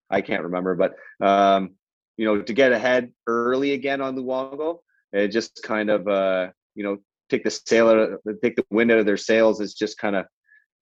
[0.09, 1.75] I can't remember, but um,
[2.17, 4.79] you know, to get ahead early again on Luongo,
[5.13, 6.99] it just kind of uh, you know
[7.31, 8.11] take the sail out
[8.43, 10.27] take the wind out of their sails is just kind of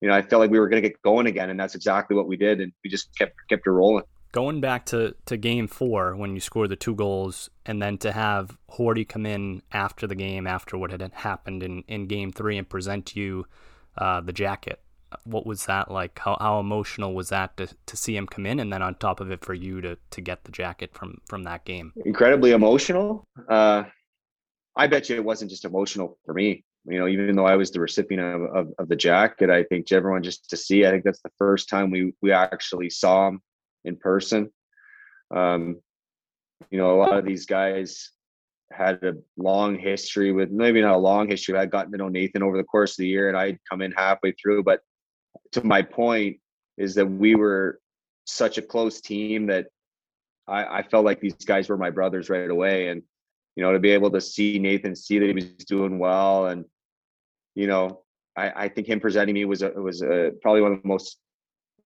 [0.00, 2.16] you know I felt like we were going to get going again, and that's exactly
[2.16, 4.04] what we did, and we just kept kept it rolling.
[4.30, 8.12] Going back to, to game four when you scored the two goals, and then to
[8.12, 12.58] have Horty come in after the game, after what had happened in, in game three,
[12.58, 13.46] and present you
[13.96, 14.80] uh, the jacket.
[15.24, 16.18] What was that like?
[16.18, 19.20] How, how emotional was that to, to see him come in, and then on top
[19.20, 21.94] of it, for you to, to get the jacket from from that game?
[22.04, 23.24] Incredibly emotional.
[23.48, 23.84] Uh,
[24.78, 26.64] I bet you it wasn't just emotional for me.
[26.86, 29.86] You know, even though I was the recipient of, of, of the jacket, I think
[29.86, 30.86] to everyone just to see.
[30.86, 33.42] I think that's the first time we we actually saw him
[33.84, 34.50] in person.
[35.34, 35.80] Um,
[36.70, 38.10] you know, a lot of these guys
[38.72, 41.54] had a long history with maybe not a long history.
[41.54, 43.82] but I'd gotten to know Nathan over the course of the year, and I'd come
[43.82, 44.62] in halfway through.
[44.62, 44.80] But
[45.52, 46.38] to my point
[46.76, 47.80] is that we were
[48.26, 49.66] such a close team that
[50.46, 53.02] I, I felt like these guys were my brothers right away, and
[53.58, 56.64] you know to be able to see Nathan, see that he was doing well, and
[57.56, 58.04] you know
[58.36, 61.18] I, I think him presenting me was a, was a, probably one of the most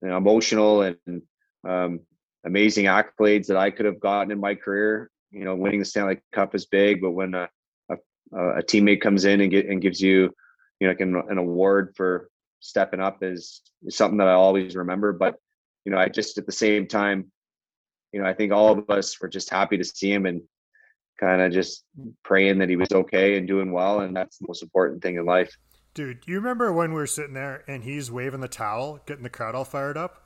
[0.02, 1.22] you know, emotional and
[1.66, 2.02] um,
[2.44, 5.10] amazing accolades that I could have gotten in my career.
[5.32, 7.48] You know, winning the Stanley Cup is big, but when a,
[7.90, 7.96] a,
[8.34, 10.36] a teammate comes in and, get, and gives you,
[10.82, 12.30] you know, like an, an award for
[12.60, 15.14] stepping up is, is something that I always remember.
[15.14, 15.36] But
[15.86, 17.32] you know, I just at the same time,
[18.12, 20.42] you know, I think all of us were just happy to see him and
[21.22, 21.86] kind of just
[22.24, 25.26] praying that he was okay and doing well, and that's the most important thing in
[25.26, 25.56] life.
[25.94, 29.30] Dude, you remember when we were sitting there and he's waving the towel, getting the
[29.30, 30.24] crowd all fired up?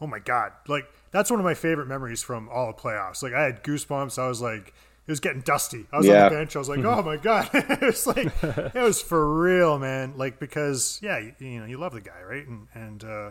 [0.00, 3.22] oh my god, like that's one of my favorite memories from all the playoffs.
[3.22, 4.18] Like I had goosebumps.
[4.18, 5.86] I was like, it was getting dusty.
[5.92, 6.24] I was yeah.
[6.24, 6.56] on the bench.
[6.56, 10.14] I was like, oh my god, it was like it was for real, man.
[10.16, 12.46] Like because yeah, you, you know you love the guy, right?
[12.46, 13.30] And and uh,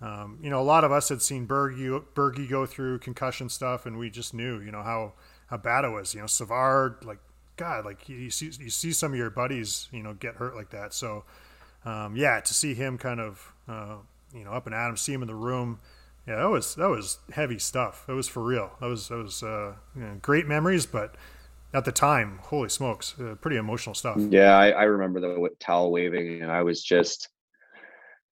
[0.00, 3.86] um, you know a lot of us had seen Bergie Bergie go through concussion stuff,
[3.86, 5.14] and we just knew you know how
[5.46, 6.14] how bad it was.
[6.14, 7.18] You know Savard, like
[7.56, 10.70] God, like you, see you see some of your buddies, you know, get hurt like
[10.70, 10.94] that.
[10.94, 11.24] So
[11.84, 13.96] um, yeah, to see him kind of uh,
[14.34, 15.80] you know up and at him, see him in the room
[16.26, 18.04] yeah, that was that was heavy stuff.
[18.06, 18.72] That was for real.
[18.80, 21.14] That was that was uh, you know, great memories, but
[21.72, 24.16] at the time, holy smokes, uh, pretty emotional stuff.
[24.18, 27.28] Yeah, I, I remember the towel waving, and I was just,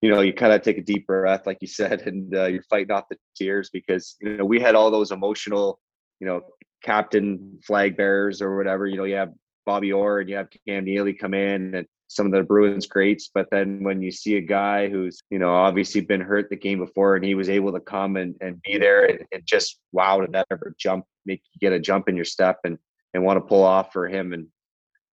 [0.01, 2.65] you know, you kind of take a deep breath, like you said, and uh, you're
[2.65, 5.79] fighting off the tears because you know we had all those emotional,
[6.21, 6.43] you know,
[6.83, 8.87] captain flag bearers or whatever.
[8.87, 9.33] You know, you have
[9.67, 13.31] Bobby Orr and you have Cam Neely come in, and some of the Bruins greats.
[13.33, 16.79] But then when you see a guy who's, you know, obviously been hurt the game
[16.79, 20.21] before and he was able to come and, and be there and, and just wow,
[20.21, 22.79] did that ever jump, make you get a jump in your step and,
[23.13, 24.33] and want to pull off for him.
[24.33, 24.47] And,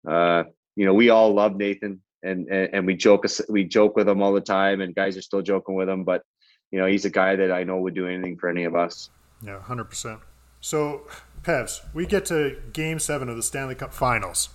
[0.07, 0.43] uh,
[0.75, 4.21] you know, we all love Nathan and, and, and we joke, we joke with him
[4.21, 6.21] all the time and guys are still joking with him, but
[6.71, 9.09] you know, he's a guy that I know would do anything for any of us.
[9.43, 10.21] Yeah, 100%.
[10.61, 11.07] So,
[11.43, 14.49] Pevs, we get to game seven of the Stanley Cup finals.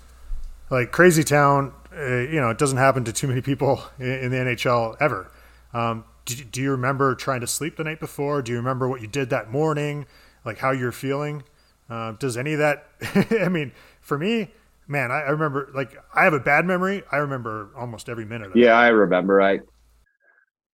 [0.70, 4.30] Like Crazy Town uh, you know, it doesn't happen to too many people in, in
[4.30, 5.30] the NHL ever.
[5.72, 8.42] Um, do, do, you remember trying to sleep the night before?
[8.42, 10.06] Do you remember what you did that morning?
[10.44, 11.44] Like how you're feeling?
[11.88, 12.86] Uh, does any of that?
[13.40, 14.50] I mean, for me,
[14.86, 15.70] man, I, I, remember.
[15.74, 17.02] Like I have a bad memory.
[17.10, 18.50] I remember almost every minute.
[18.54, 18.74] yeah.
[18.74, 19.40] I remember.
[19.40, 19.60] I,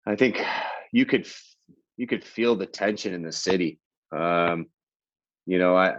[0.07, 0.43] I think
[0.91, 1.27] you could
[1.97, 3.79] you could feel the tension in the city.
[4.11, 4.67] Um,
[5.47, 5.97] you know, I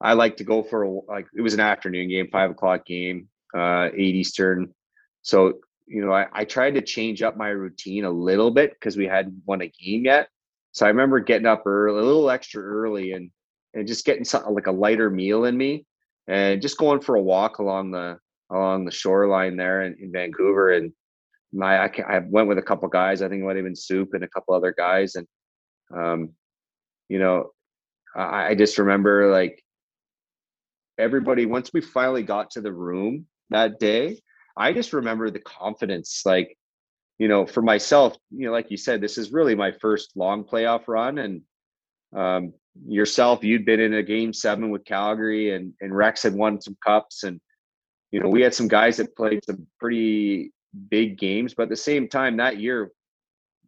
[0.00, 3.28] I like to go for a, like it was an afternoon game, five o'clock game
[3.56, 4.74] uh, 8 Eastern.
[5.22, 5.54] So,
[5.86, 9.06] you know, I, I tried to change up my routine a little bit because we
[9.06, 10.28] hadn't won a game yet.
[10.72, 13.30] So I remember getting up early, a little extra early and
[13.74, 15.84] and just getting something like a lighter meal in me
[16.26, 18.18] and just going for a walk along the
[18.50, 20.72] along the shoreline there in, in Vancouver.
[20.72, 20.92] And
[21.52, 23.22] my I, I went with a couple guys.
[23.22, 25.16] I think it might have been Soup and a couple other guys.
[25.16, 25.26] And
[25.94, 26.30] um,
[27.08, 27.50] you know,
[28.14, 29.62] I, just remember like
[30.98, 34.20] everybody once we finally got to the room that day,
[34.56, 36.22] I just remember the confidence.
[36.24, 36.56] Like,
[37.18, 40.44] you know, for myself, you know, like you said, this is really my first long
[40.44, 41.18] playoff run.
[41.18, 41.42] And
[42.16, 42.52] um,
[42.86, 46.76] yourself, you'd been in a game seven with Calgary and, and Rex had won some
[46.84, 47.22] cups.
[47.24, 47.40] And,
[48.10, 50.52] you know, we had some guys that played some pretty
[50.90, 52.92] big games, but at the same time that year,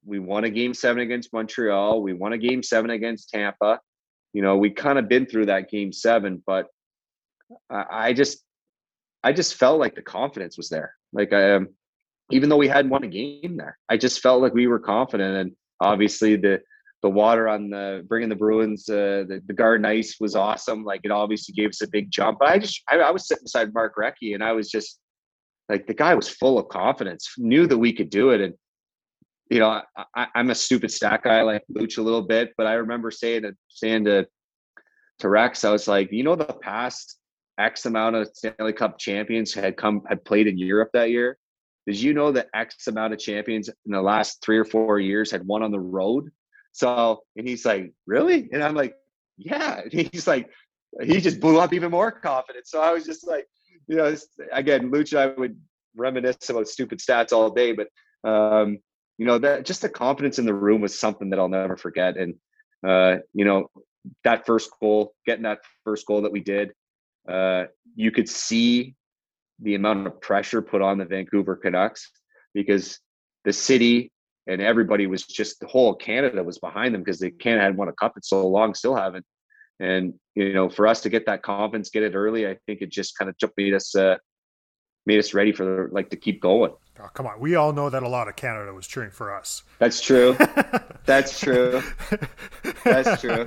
[0.05, 2.03] we won a game seven against Montreal.
[2.03, 3.81] We won a game seven against Tampa.
[4.33, 6.67] You know, we kind of been through that game seven, but
[7.69, 8.45] I, just
[9.23, 10.95] I just felt like the confidence was there.
[11.13, 11.69] Like I, um,
[12.31, 15.37] even though we hadn't won a game there, I just felt like we were confident.
[15.37, 16.61] And obviously the
[17.03, 20.85] the water on the bringing the Bruins, uh, the, the garden ice was awesome.
[20.85, 22.39] Like it obviously gave us a big jump.
[22.41, 25.01] But I just I, I was sitting beside Mark Recchi and I was just
[25.69, 28.41] like the guy was full of confidence, knew that we could do it.
[28.41, 28.55] And
[29.51, 29.83] you know,
[30.15, 33.43] I, am a stupid stat guy, like Luch a little bit, but I remember saying
[33.43, 34.27] to saying to
[35.19, 37.19] to Rex, I was like, you know, the past
[37.59, 41.37] X amount of Stanley Cup champions had come had played in Europe that year.
[41.87, 45.31] Did you know that X amount of champions in the last three or four years
[45.31, 46.31] had won on the road?
[46.73, 48.49] So, and he's like, really?
[48.53, 48.95] And I'm like,
[49.37, 49.81] yeah.
[49.81, 50.49] And he's like,
[51.03, 52.69] he just blew up even more confident.
[52.69, 53.47] So I was just like,
[53.89, 54.15] you know,
[54.53, 55.59] again, Lucha, I would
[55.97, 57.89] reminisce about stupid stats all day, but
[58.29, 58.79] um,
[59.21, 62.17] you know that just the confidence in the room was something that I'll never forget.
[62.17, 62.37] And
[62.83, 63.71] uh, you know
[64.25, 66.73] that first goal, getting that first goal that we did,
[67.29, 68.95] uh, you could see
[69.61, 72.11] the amount of pressure put on the Vancouver Canucks
[72.55, 72.99] because
[73.45, 74.11] the city
[74.47, 77.89] and everybody was just the whole Canada was behind them because they Canada hadn't won
[77.89, 79.27] a cup in so long, still haven't.
[79.81, 82.91] And you know, for us to get that confidence, get it early, I think it
[82.91, 84.17] just kind of made us uh,
[85.11, 86.73] made us ready for like to keep going.
[87.01, 87.41] Oh, come on.
[87.41, 89.63] We all know that a lot of Canada was cheering for us.
[89.79, 90.37] That's true.
[91.05, 91.83] That's true.
[92.85, 93.47] That's true.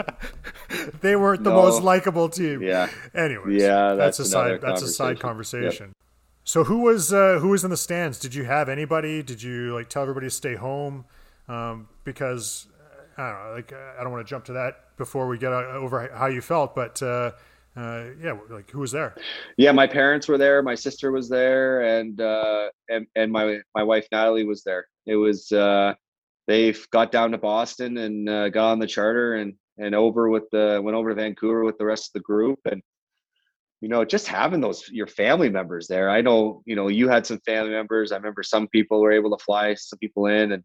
[1.01, 1.61] They weren't the no.
[1.61, 2.61] most likable team.
[2.61, 2.89] Yeah.
[3.13, 3.61] Anyways.
[3.61, 5.87] Yeah, that's, that's a side that's a side conversation.
[5.87, 5.97] Yep.
[6.43, 8.19] So who was uh, who was in the stands?
[8.19, 9.23] Did you have anybody?
[9.23, 11.05] Did you like tell everybody to stay home?
[11.47, 12.67] Um, because
[13.17, 15.67] I don't know, like I don't want to jump to that before we get uh,
[15.73, 17.31] over how you felt, but uh,
[17.75, 19.15] uh, yeah, like who was there?
[19.57, 20.61] Yeah, my parents were there.
[20.61, 24.85] My sister was there, and uh, and and my my wife Natalie was there.
[25.07, 25.95] It was uh,
[26.47, 30.43] they got down to Boston and uh, got on the charter and and over with
[30.51, 32.81] the went over to Vancouver with the rest of the group and
[33.81, 36.11] you know just having those your family members there.
[36.11, 38.11] I know you know you had some family members.
[38.11, 40.63] I remember some people were able to fly some people in and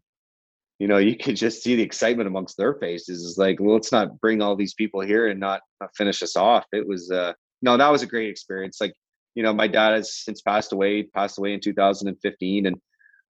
[0.79, 3.25] you know, you could just see the excitement amongst their faces.
[3.25, 6.37] It's like, well, let's not bring all these people here and not, not finish us
[6.37, 6.65] off.
[6.71, 8.79] It was, uh, no, that was a great experience.
[8.79, 8.93] Like,
[9.35, 12.65] you know, my dad has since passed away, passed away in 2015.
[12.65, 12.75] And,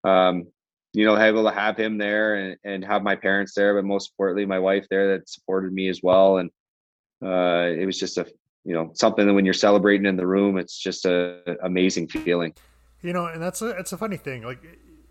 [0.04, 0.44] um,
[0.92, 4.12] you know, able to have him there and, and have my parents there, but most
[4.12, 6.38] importantly, my wife there that supported me as well.
[6.38, 6.50] And,
[7.22, 8.26] uh, it was just a,
[8.64, 12.54] you know, something that when you're celebrating in the room, it's just a amazing feeling.
[13.02, 14.42] You know, and that's a, it's a funny thing.
[14.42, 14.62] Like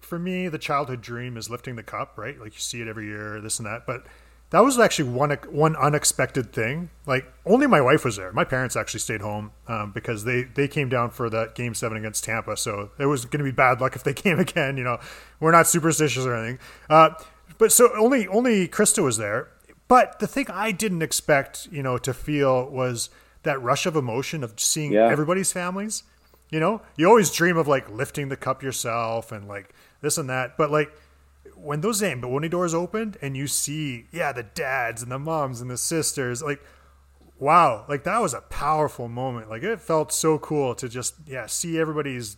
[0.09, 2.39] for me, the childhood dream is lifting the cup, right?
[2.39, 3.85] Like you see it every year, this and that.
[3.85, 4.05] But
[4.49, 6.89] that was actually one one unexpected thing.
[7.05, 8.31] Like only my wife was there.
[8.33, 11.97] My parents actually stayed home um, because they they came down for that game seven
[11.97, 12.57] against Tampa.
[12.57, 14.75] So it was going to be bad luck if they came again.
[14.77, 14.99] You know,
[15.39, 16.59] we're not superstitious or anything.
[16.89, 17.11] Uh,
[17.59, 19.49] but so only only Krista was there.
[19.87, 23.09] But the thing I didn't expect, you know, to feel was
[23.43, 25.07] that rush of emotion of seeing yeah.
[25.07, 26.03] everybody's families.
[26.51, 30.29] You know, you always dream of like lifting the cup yourself and like this and
[30.29, 30.57] that.
[30.57, 30.91] But like
[31.55, 35.69] when those Zamboni doors opened and you see, yeah, the dads and the moms and
[35.69, 36.61] the sisters, like
[37.39, 39.49] wow, like that was a powerful moment.
[39.49, 42.37] Like it felt so cool to just yeah see everybody's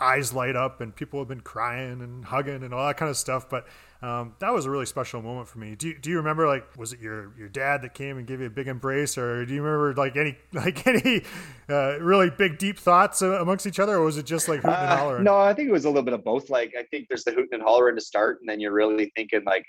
[0.00, 3.16] eyes light up and people have been crying and hugging and all that kind of
[3.16, 3.48] stuff.
[3.48, 3.66] But
[4.02, 5.76] um, that was a really special moment for me.
[5.76, 8.40] Do you, do you remember like was it your your dad that came and gave
[8.40, 11.22] you a big embrace, or do you remember like any like any
[11.68, 14.90] uh, really big deep thoughts amongst each other, or was it just like hooting and
[14.90, 15.24] uh, hollering?
[15.24, 16.50] no, I think it was a little bit of both.
[16.50, 19.44] Like I think there's the hooting and hollering to start, and then you're really thinking
[19.46, 19.66] like,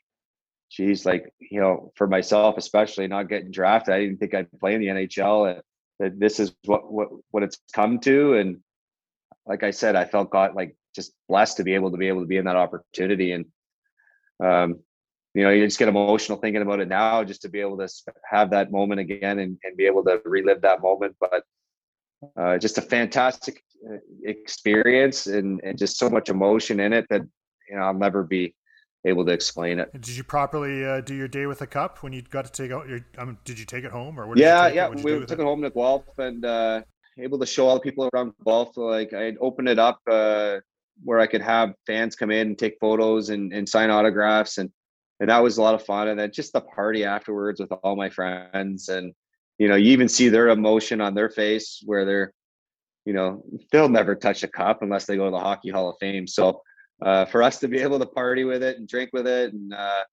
[0.72, 4.74] geez, like you know, for myself especially not getting drafted, I didn't think I'd play
[4.74, 5.54] in the NHL.
[5.54, 5.62] And
[6.00, 8.62] that this is what what what it's come to, and
[9.46, 12.22] like I said, I felt God like just blessed to be able to be able
[12.22, 13.46] to be in that opportunity and
[14.44, 14.80] um,
[15.34, 17.88] you know, you just get emotional thinking about it now, just to be able to
[18.30, 21.16] have that moment again and, and be able to relive that moment.
[21.20, 21.44] But
[22.38, 27.22] uh, just a fantastic uh, experience and, and just so much emotion in it that
[27.70, 28.54] you know I'll never be
[29.06, 29.92] able to explain it.
[29.94, 32.72] Did you properly uh, do your day with a cup when you got to take
[32.72, 33.00] out your?
[33.18, 34.38] I mean, did you take it home or?
[34.38, 35.32] yeah, yeah, we took it?
[35.32, 35.40] it?
[35.40, 36.82] home to Guelph and uh,
[37.18, 38.78] able to show all the people around Guelph.
[38.78, 40.60] Like I opened it up uh,
[41.04, 44.58] where I could have fans come in and take photos and, and sign autographs.
[44.58, 44.72] And
[45.20, 46.10] and that was a lot of fun.
[46.10, 48.90] And then just the party afterwards with all my friends.
[48.90, 49.14] And
[49.58, 52.34] you know you even see their emotion on their face where they're
[53.06, 55.98] you know they'll never touch a cup unless they go to the hockey hall of
[56.00, 56.28] fame.
[56.28, 56.62] So
[57.02, 59.74] uh, for us to be able to party with it and drink with it and
[59.74, 60.04] uh,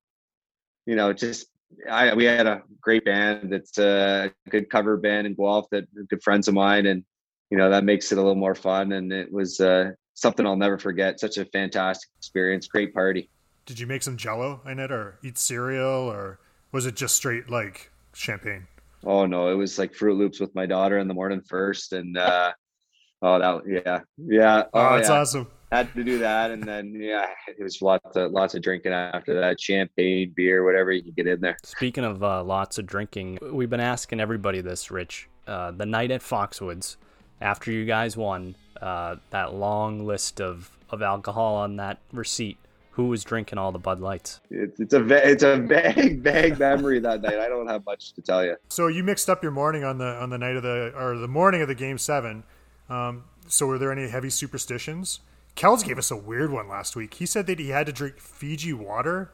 [0.87, 1.47] you know just
[1.89, 6.23] I, we had a great band that's a good cover band in Guelph that good
[6.23, 6.87] friends of mine.
[6.87, 7.05] And
[7.51, 8.93] you know that makes it a little more fun.
[8.93, 11.19] And it was uh, something I'll never forget.
[11.19, 12.69] Such a fantastic experience.
[12.69, 13.31] Great party.
[13.67, 16.41] Did you make some jello in it or eat cereal or
[16.73, 18.67] was it just straight like champagne?
[19.05, 22.17] Oh no, it was like Froot Loops with my daughter in the morning first and
[22.19, 22.53] uh
[23.23, 24.01] oh that yeah.
[24.19, 24.65] Yeah.
[24.75, 25.15] Oh, oh that's yeah.
[25.21, 25.47] awesome.
[25.73, 29.39] Had to do that and then yeah, it was lots of lots of drinking after
[29.41, 29.61] that.
[29.61, 31.57] Champagne, beer, whatever you can get in there.
[31.65, 35.29] Speaking of uh, lots of drinking, we've been asking everybody this, Rich.
[35.47, 36.97] Uh, the night at Foxwoods,
[37.41, 42.57] after you guys won, uh, that long list of, of alcohol on that receipt.
[42.93, 44.41] Who Who was drinking all the Bud Lights?
[44.51, 47.39] It's, it's a va- it's a vague vague memory that night.
[47.39, 48.57] I don't have much to tell you.
[48.69, 51.29] So you mixed up your morning on the on the night of the or the
[51.29, 52.43] morning of the game seven.
[52.91, 55.21] Um, so were there any heavy superstitions?
[55.55, 57.15] Kells gave us a weird one last week.
[57.15, 59.31] He said that he had to drink Fiji water,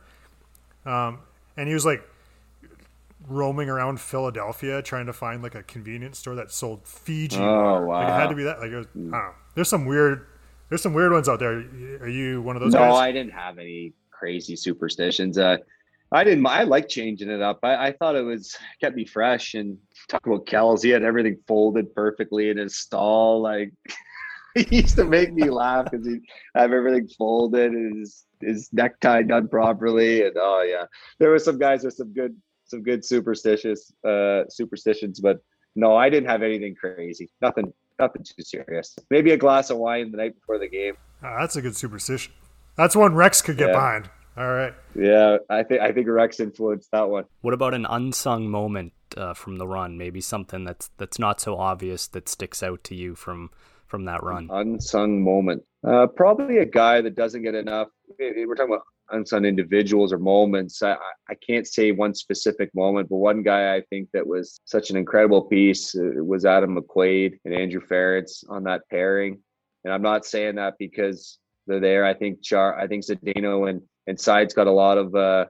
[0.84, 1.20] um,
[1.56, 2.06] and he was like
[3.28, 7.38] roaming around Philadelphia trying to find like a convenience store that sold Fiji.
[7.38, 7.86] Oh, water.
[7.86, 8.60] Like it had to be that.
[8.60, 9.30] Like it was, don't know.
[9.54, 10.26] There's some weird.
[10.68, 11.64] There's some weird ones out there.
[12.00, 12.94] Are you one of those no, guys?
[12.94, 15.38] I didn't have any crazy superstitions.
[15.38, 15.58] Uh,
[16.12, 16.46] I didn't.
[16.46, 17.60] I like changing it up.
[17.62, 19.54] I, I thought it was kept me fresh.
[19.54, 23.40] And talk about Kells, he had everything folded perfectly in his stall.
[23.40, 23.72] Like
[24.54, 26.20] he used to make me laugh because he
[26.54, 30.24] have everything folded and his his necktie done properly.
[30.24, 30.84] And oh yeah,
[31.18, 32.36] there were some guys with some good
[32.66, 35.38] some good superstitious uh superstitions, but
[35.74, 37.30] no, I didn't have anything crazy.
[37.40, 38.94] Nothing nothing too serious.
[39.10, 40.94] Maybe a glass of wine the night before the game.
[41.22, 42.32] Ah, that's a good superstition.
[42.76, 43.74] That's one Rex could get Yeah.
[43.74, 44.10] behind.
[44.36, 44.74] All right.
[44.94, 47.24] Yeah, I think I think Rex influenced that one.
[47.40, 49.96] What about an unsung moment uh, from the run?
[49.96, 53.50] Maybe something that's that's not so obvious that sticks out to you from
[53.86, 54.48] from that run.
[54.52, 55.62] Unsung moment.
[55.86, 57.88] Uh, probably a guy that doesn't get enough.
[58.18, 60.82] We're talking about unsung individuals or moments.
[60.82, 60.92] I,
[61.28, 64.96] I- can't say one specific moment, but one guy I think that was such an
[64.96, 69.38] incredible piece uh, was Adam McQuaid and Andrew Ference on that pairing.
[69.84, 72.04] And I'm not saying that because they're there.
[72.04, 75.46] I think Char, I think Zdeno and and Seids got a lot of uh,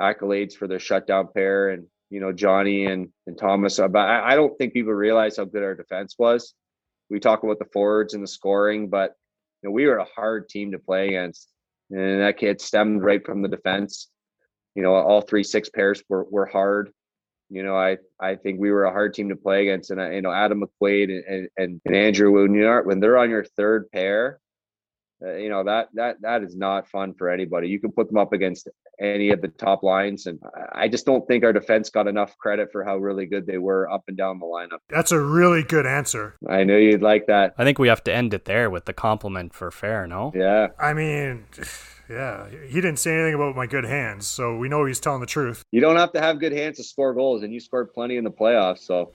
[0.00, 3.78] accolades for their shutdown pair, and you know Johnny and and Thomas.
[3.78, 6.54] uh, But I, I don't think people realize how good our defense was.
[7.10, 9.14] We talk about the forwards and the scoring, but
[9.62, 11.48] you know, we were a hard team to play against,
[11.92, 14.08] and that kid stemmed right from the defense.
[14.74, 16.90] You know, all three six pairs were were hard.
[17.50, 20.14] You know, I I think we were a hard team to play against, and I,
[20.14, 24.40] you know Adam McQuaid and, and and Andrew are when they're on your third pair,
[25.24, 27.68] uh, you know that that that is not fun for anybody.
[27.68, 28.68] You can put them up against
[29.00, 32.36] any of the top lines, and I- I just don't think our defense got enough
[32.38, 34.78] credit for how really good they were up and down the lineup.
[34.88, 36.36] That's a really good answer.
[36.48, 37.54] I knew you'd like that.
[37.58, 40.06] I think we have to end it there with the compliment for fair.
[40.06, 40.68] No, Yeah.
[40.78, 41.44] I mean,
[42.08, 45.26] yeah, he didn't say anything about my good hands, so we know he's telling the
[45.26, 45.64] truth.
[45.70, 48.24] You don't have to have good hands to score goals, and you scored plenty in
[48.24, 49.12] the playoffs, so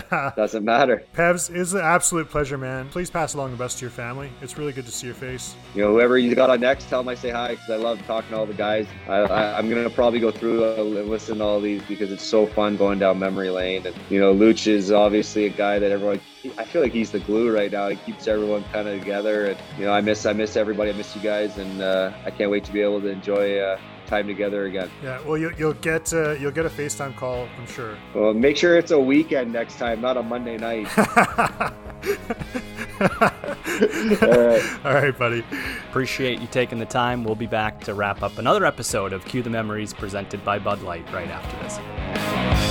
[0.36, 1.02] doesn't matter.
[1.14, 2.88] Pevs, it's an absolute pleasure, man.
[2.88, 4.30] Please pass along the best to your family.
[4.40, 5.54] It's really good to see your face.
[5.74, 8.00] You know, whoever you got on next, tell them I say hi because I love
[8.06, 8.86] talking to all the guys.
[9.08, 12.24] I, I, I'm gonna probably go through uh, and listen to all these because it's
[12.24, 13.86] so fun going down memory lane.
[13.86, 16.20] And you know, Looch is obviously a guy that everyone.
[16.56, 17.88] I feel like he's the glue right now.
[17.88, 19.46] He keeps everyone kind of together.
[19.46, 20.90] And you know, I miss I miss everybody.
[20.90, 23.78] I miss you guys, and uh, I can't wait to be able to enjoy uh,
[24.06, 24.90] time together again.
[25.02, 27.96] Yeah, well, you, you'll get uh, you'll get a FaceTime call, I'm sure.
[28.14, 30.88] Well, make sure it's a weekend next time, not a Monday night.
[30.98, 31.72] all
[34.28, 34.78] right.
[34.84, 35.44] All right, buddy.
[35.88, 37.24] appreciate you taking the time.
[37.24, 40.82] We'll be back to wrap up another episode of Cue the Memories presented by Bud
[40.82, 42.67] Light right after this.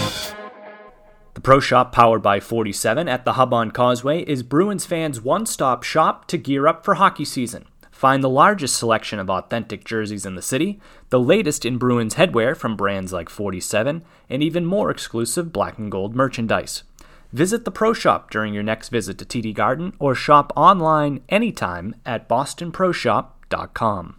[1.38, 5.46] The Pro Shop, powered by 47 at the Hub on Causeway, is Bruins fans' one
[5.46, 7.66] stop shop to gear up for hockey season.
[7.92, 10.82] Find the largest selection of authentic jerseys in the city,
[11.12, 15.92] the latest in Bruins headwear from brands like 47, and even more exclusive black and
[15.92, 16.82] gold merchandise.
[17.32, 21.94] Visit the Pro Shop during your next visit to TD Garden or shop online anytime
[22.04, 24.16] at bostonproshop.com.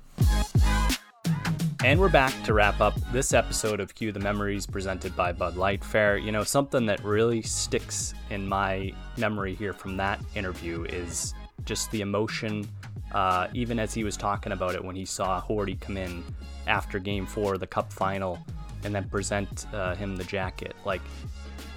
[1.84, 5.56] And we're back to wrap up this episode of Cue the Memories presented by Bud
[5.56, 6.18] Light Fair.
[6.18, 11.88] You know, something that really sticks in my memory here from that interview is just
[11.92, 12.68] the emotion,
[13.12, 16.24] uh, even as he was talking about it when he saw Horty come in
[16.66, 18.40] after game four the cup final
[18.82, 20.74] and then present uh, him the jacket.
[20.84, 21.02] Like,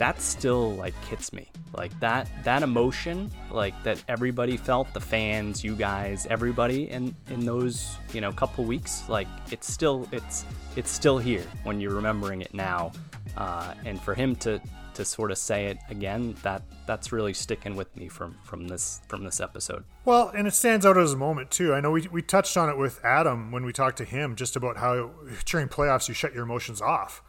[0.02, 5.64] that still like hits me like that that emotion like that everybody felt the fans
[5.64, 10.43] you guys everybody in in those you know couple weeks like it's still it's
[10.76, 12.91] it's still here when you're remembering it now
[13.38, 14.60] uh, and for him to
[14.95, 19.02] to sort of say it again that that's really sticking with me from from this
[19.08, 21.76] from this episode Well, and it stands out as a moment too.
[21.76, 24.56] I know we, we touched on it with Adam when we talked to him just
[24.56, 25.12] about how
[25.45, 27.22] during playoffs you shut your emotions off,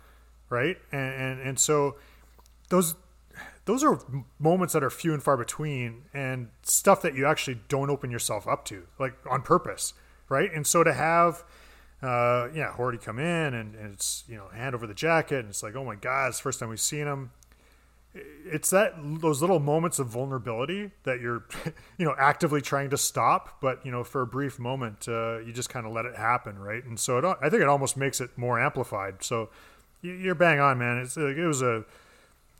[0.48, 0.78] right?
[0.90, 1.96] And and, and so
[2.72, 2.94] those
[3.66, 4.00] those are
[4.40, 8.48] moments that are few and far between and stuff that you actually don't open yourself
[8.48, 9.94] up to like on purpose
[10.28, 10.50] right?
[10.52, 11.44] And so to have
[12.02, 15.48] uh yeah Horty come in and, and it's you know hand over the jacket and
[15.50, 17.30] it's like oh my god it's the first time we've seen him.
[18.14, 21.44] It's that those little moments of vulnerability that you're
[21.98, 25.52] you know actively trying to stop but you know for a brief moment uh, you
[25.52, 26.84] just kind of let it happen right?
[26.84, 29.22] And so it, i think it almost makes it more amplified.
[29.22, 29.48] So
[30.02, 30.98] you- you're bang on man.
[30.98, 31.84] It's, it was a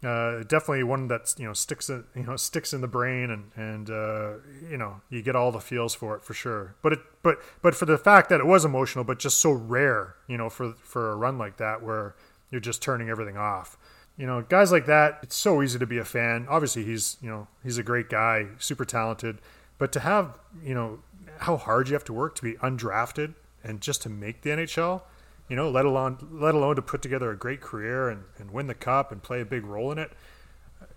[0.03, 3.51] uh, definitely one that's you know sticks in, you know sticks in the brain and
[3.55, 4.33] and uh,
[4.69, 6.75] you know you get all the feels for it for sure.
[6.83, 10.17] But it but but for the fact that it was emotional, but just so rare,
[10.27, 12.17] you know, for for a run like that where
[12.51, 13.79] you're just turning everything off.
[14.17, 16.47] You know, guys like that, it's so easy to be a fan.
[16.49, 19.39] Obviously, he's you know he's a great guy, super talented,
[19.79, 21.01] but to have you know
[21.39, 23.35] how hard you have to work to be undrafted
[23.65, 25.03] and just to make the NHL
[25.49, 28.67] you know, let alone let alone to put together a great career and, and win
[28.67, 30.13] the cup and play a big role in it.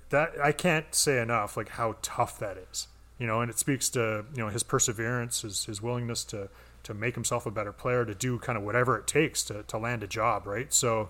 [0.10, 2.88] That I can't say enough, like how tough that is.
[3.18, 6.50] You know, and it speaks to you know his perseverance, his his willingness to
[6.84, 9.78] to make himself a better player, to do kind of whatever it takes to to
[9.78, 10.74] land a job, right?
[10.74, 11.10] So.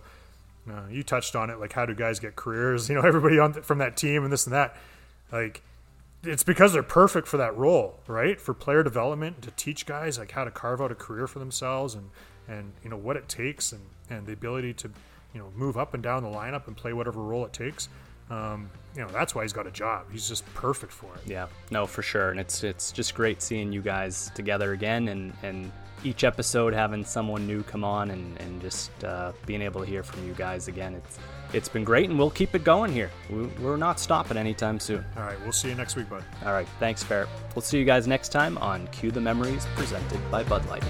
[0.68, 2.90] Uh, you touched on it, like how do guys get careers?
[2.90, 4.76] You know, everybody on from that team and this and that.
[5.32, 5.62] Like,
[6.24, 8.42] it's because they're perfect for that role, right?
[8.42, 11.94] For player development, to teach guys like how to carve out a career for themselves
[11.94, 12.10] and
[12.48, 14.90] and you know what it takes and, and the ability to
[15.34, 17.90] you know move up and down the lineup and play whatever role it takes.
[18.30, 20.06] Um, you know that's why he's got a job.
[20.12, 21.22] He's just perfect for it.
[21.26, 25.34] Yeah, no, for sure, and it's it's just great seeing you guys together again, and
[25.44, 25.72] and
[26.04, 30.04] each episode having someone new come on and and just uh, being able to hear
[30.04, 30.96] from you guys again.
[30.96, 31.20] It's
[31.54, 33.12] it's been great, and we'll keep it going here.
[33.62, 35.06] We're not stopping anytime soon.
[35.16, 36.24] All right, we'll see you next week, bud.
[36.46, 37.30] All right, thanks, Ferret.
[37.54, 40.84] We'll see you guys next time on Cue the Memories, presented by Bud Light.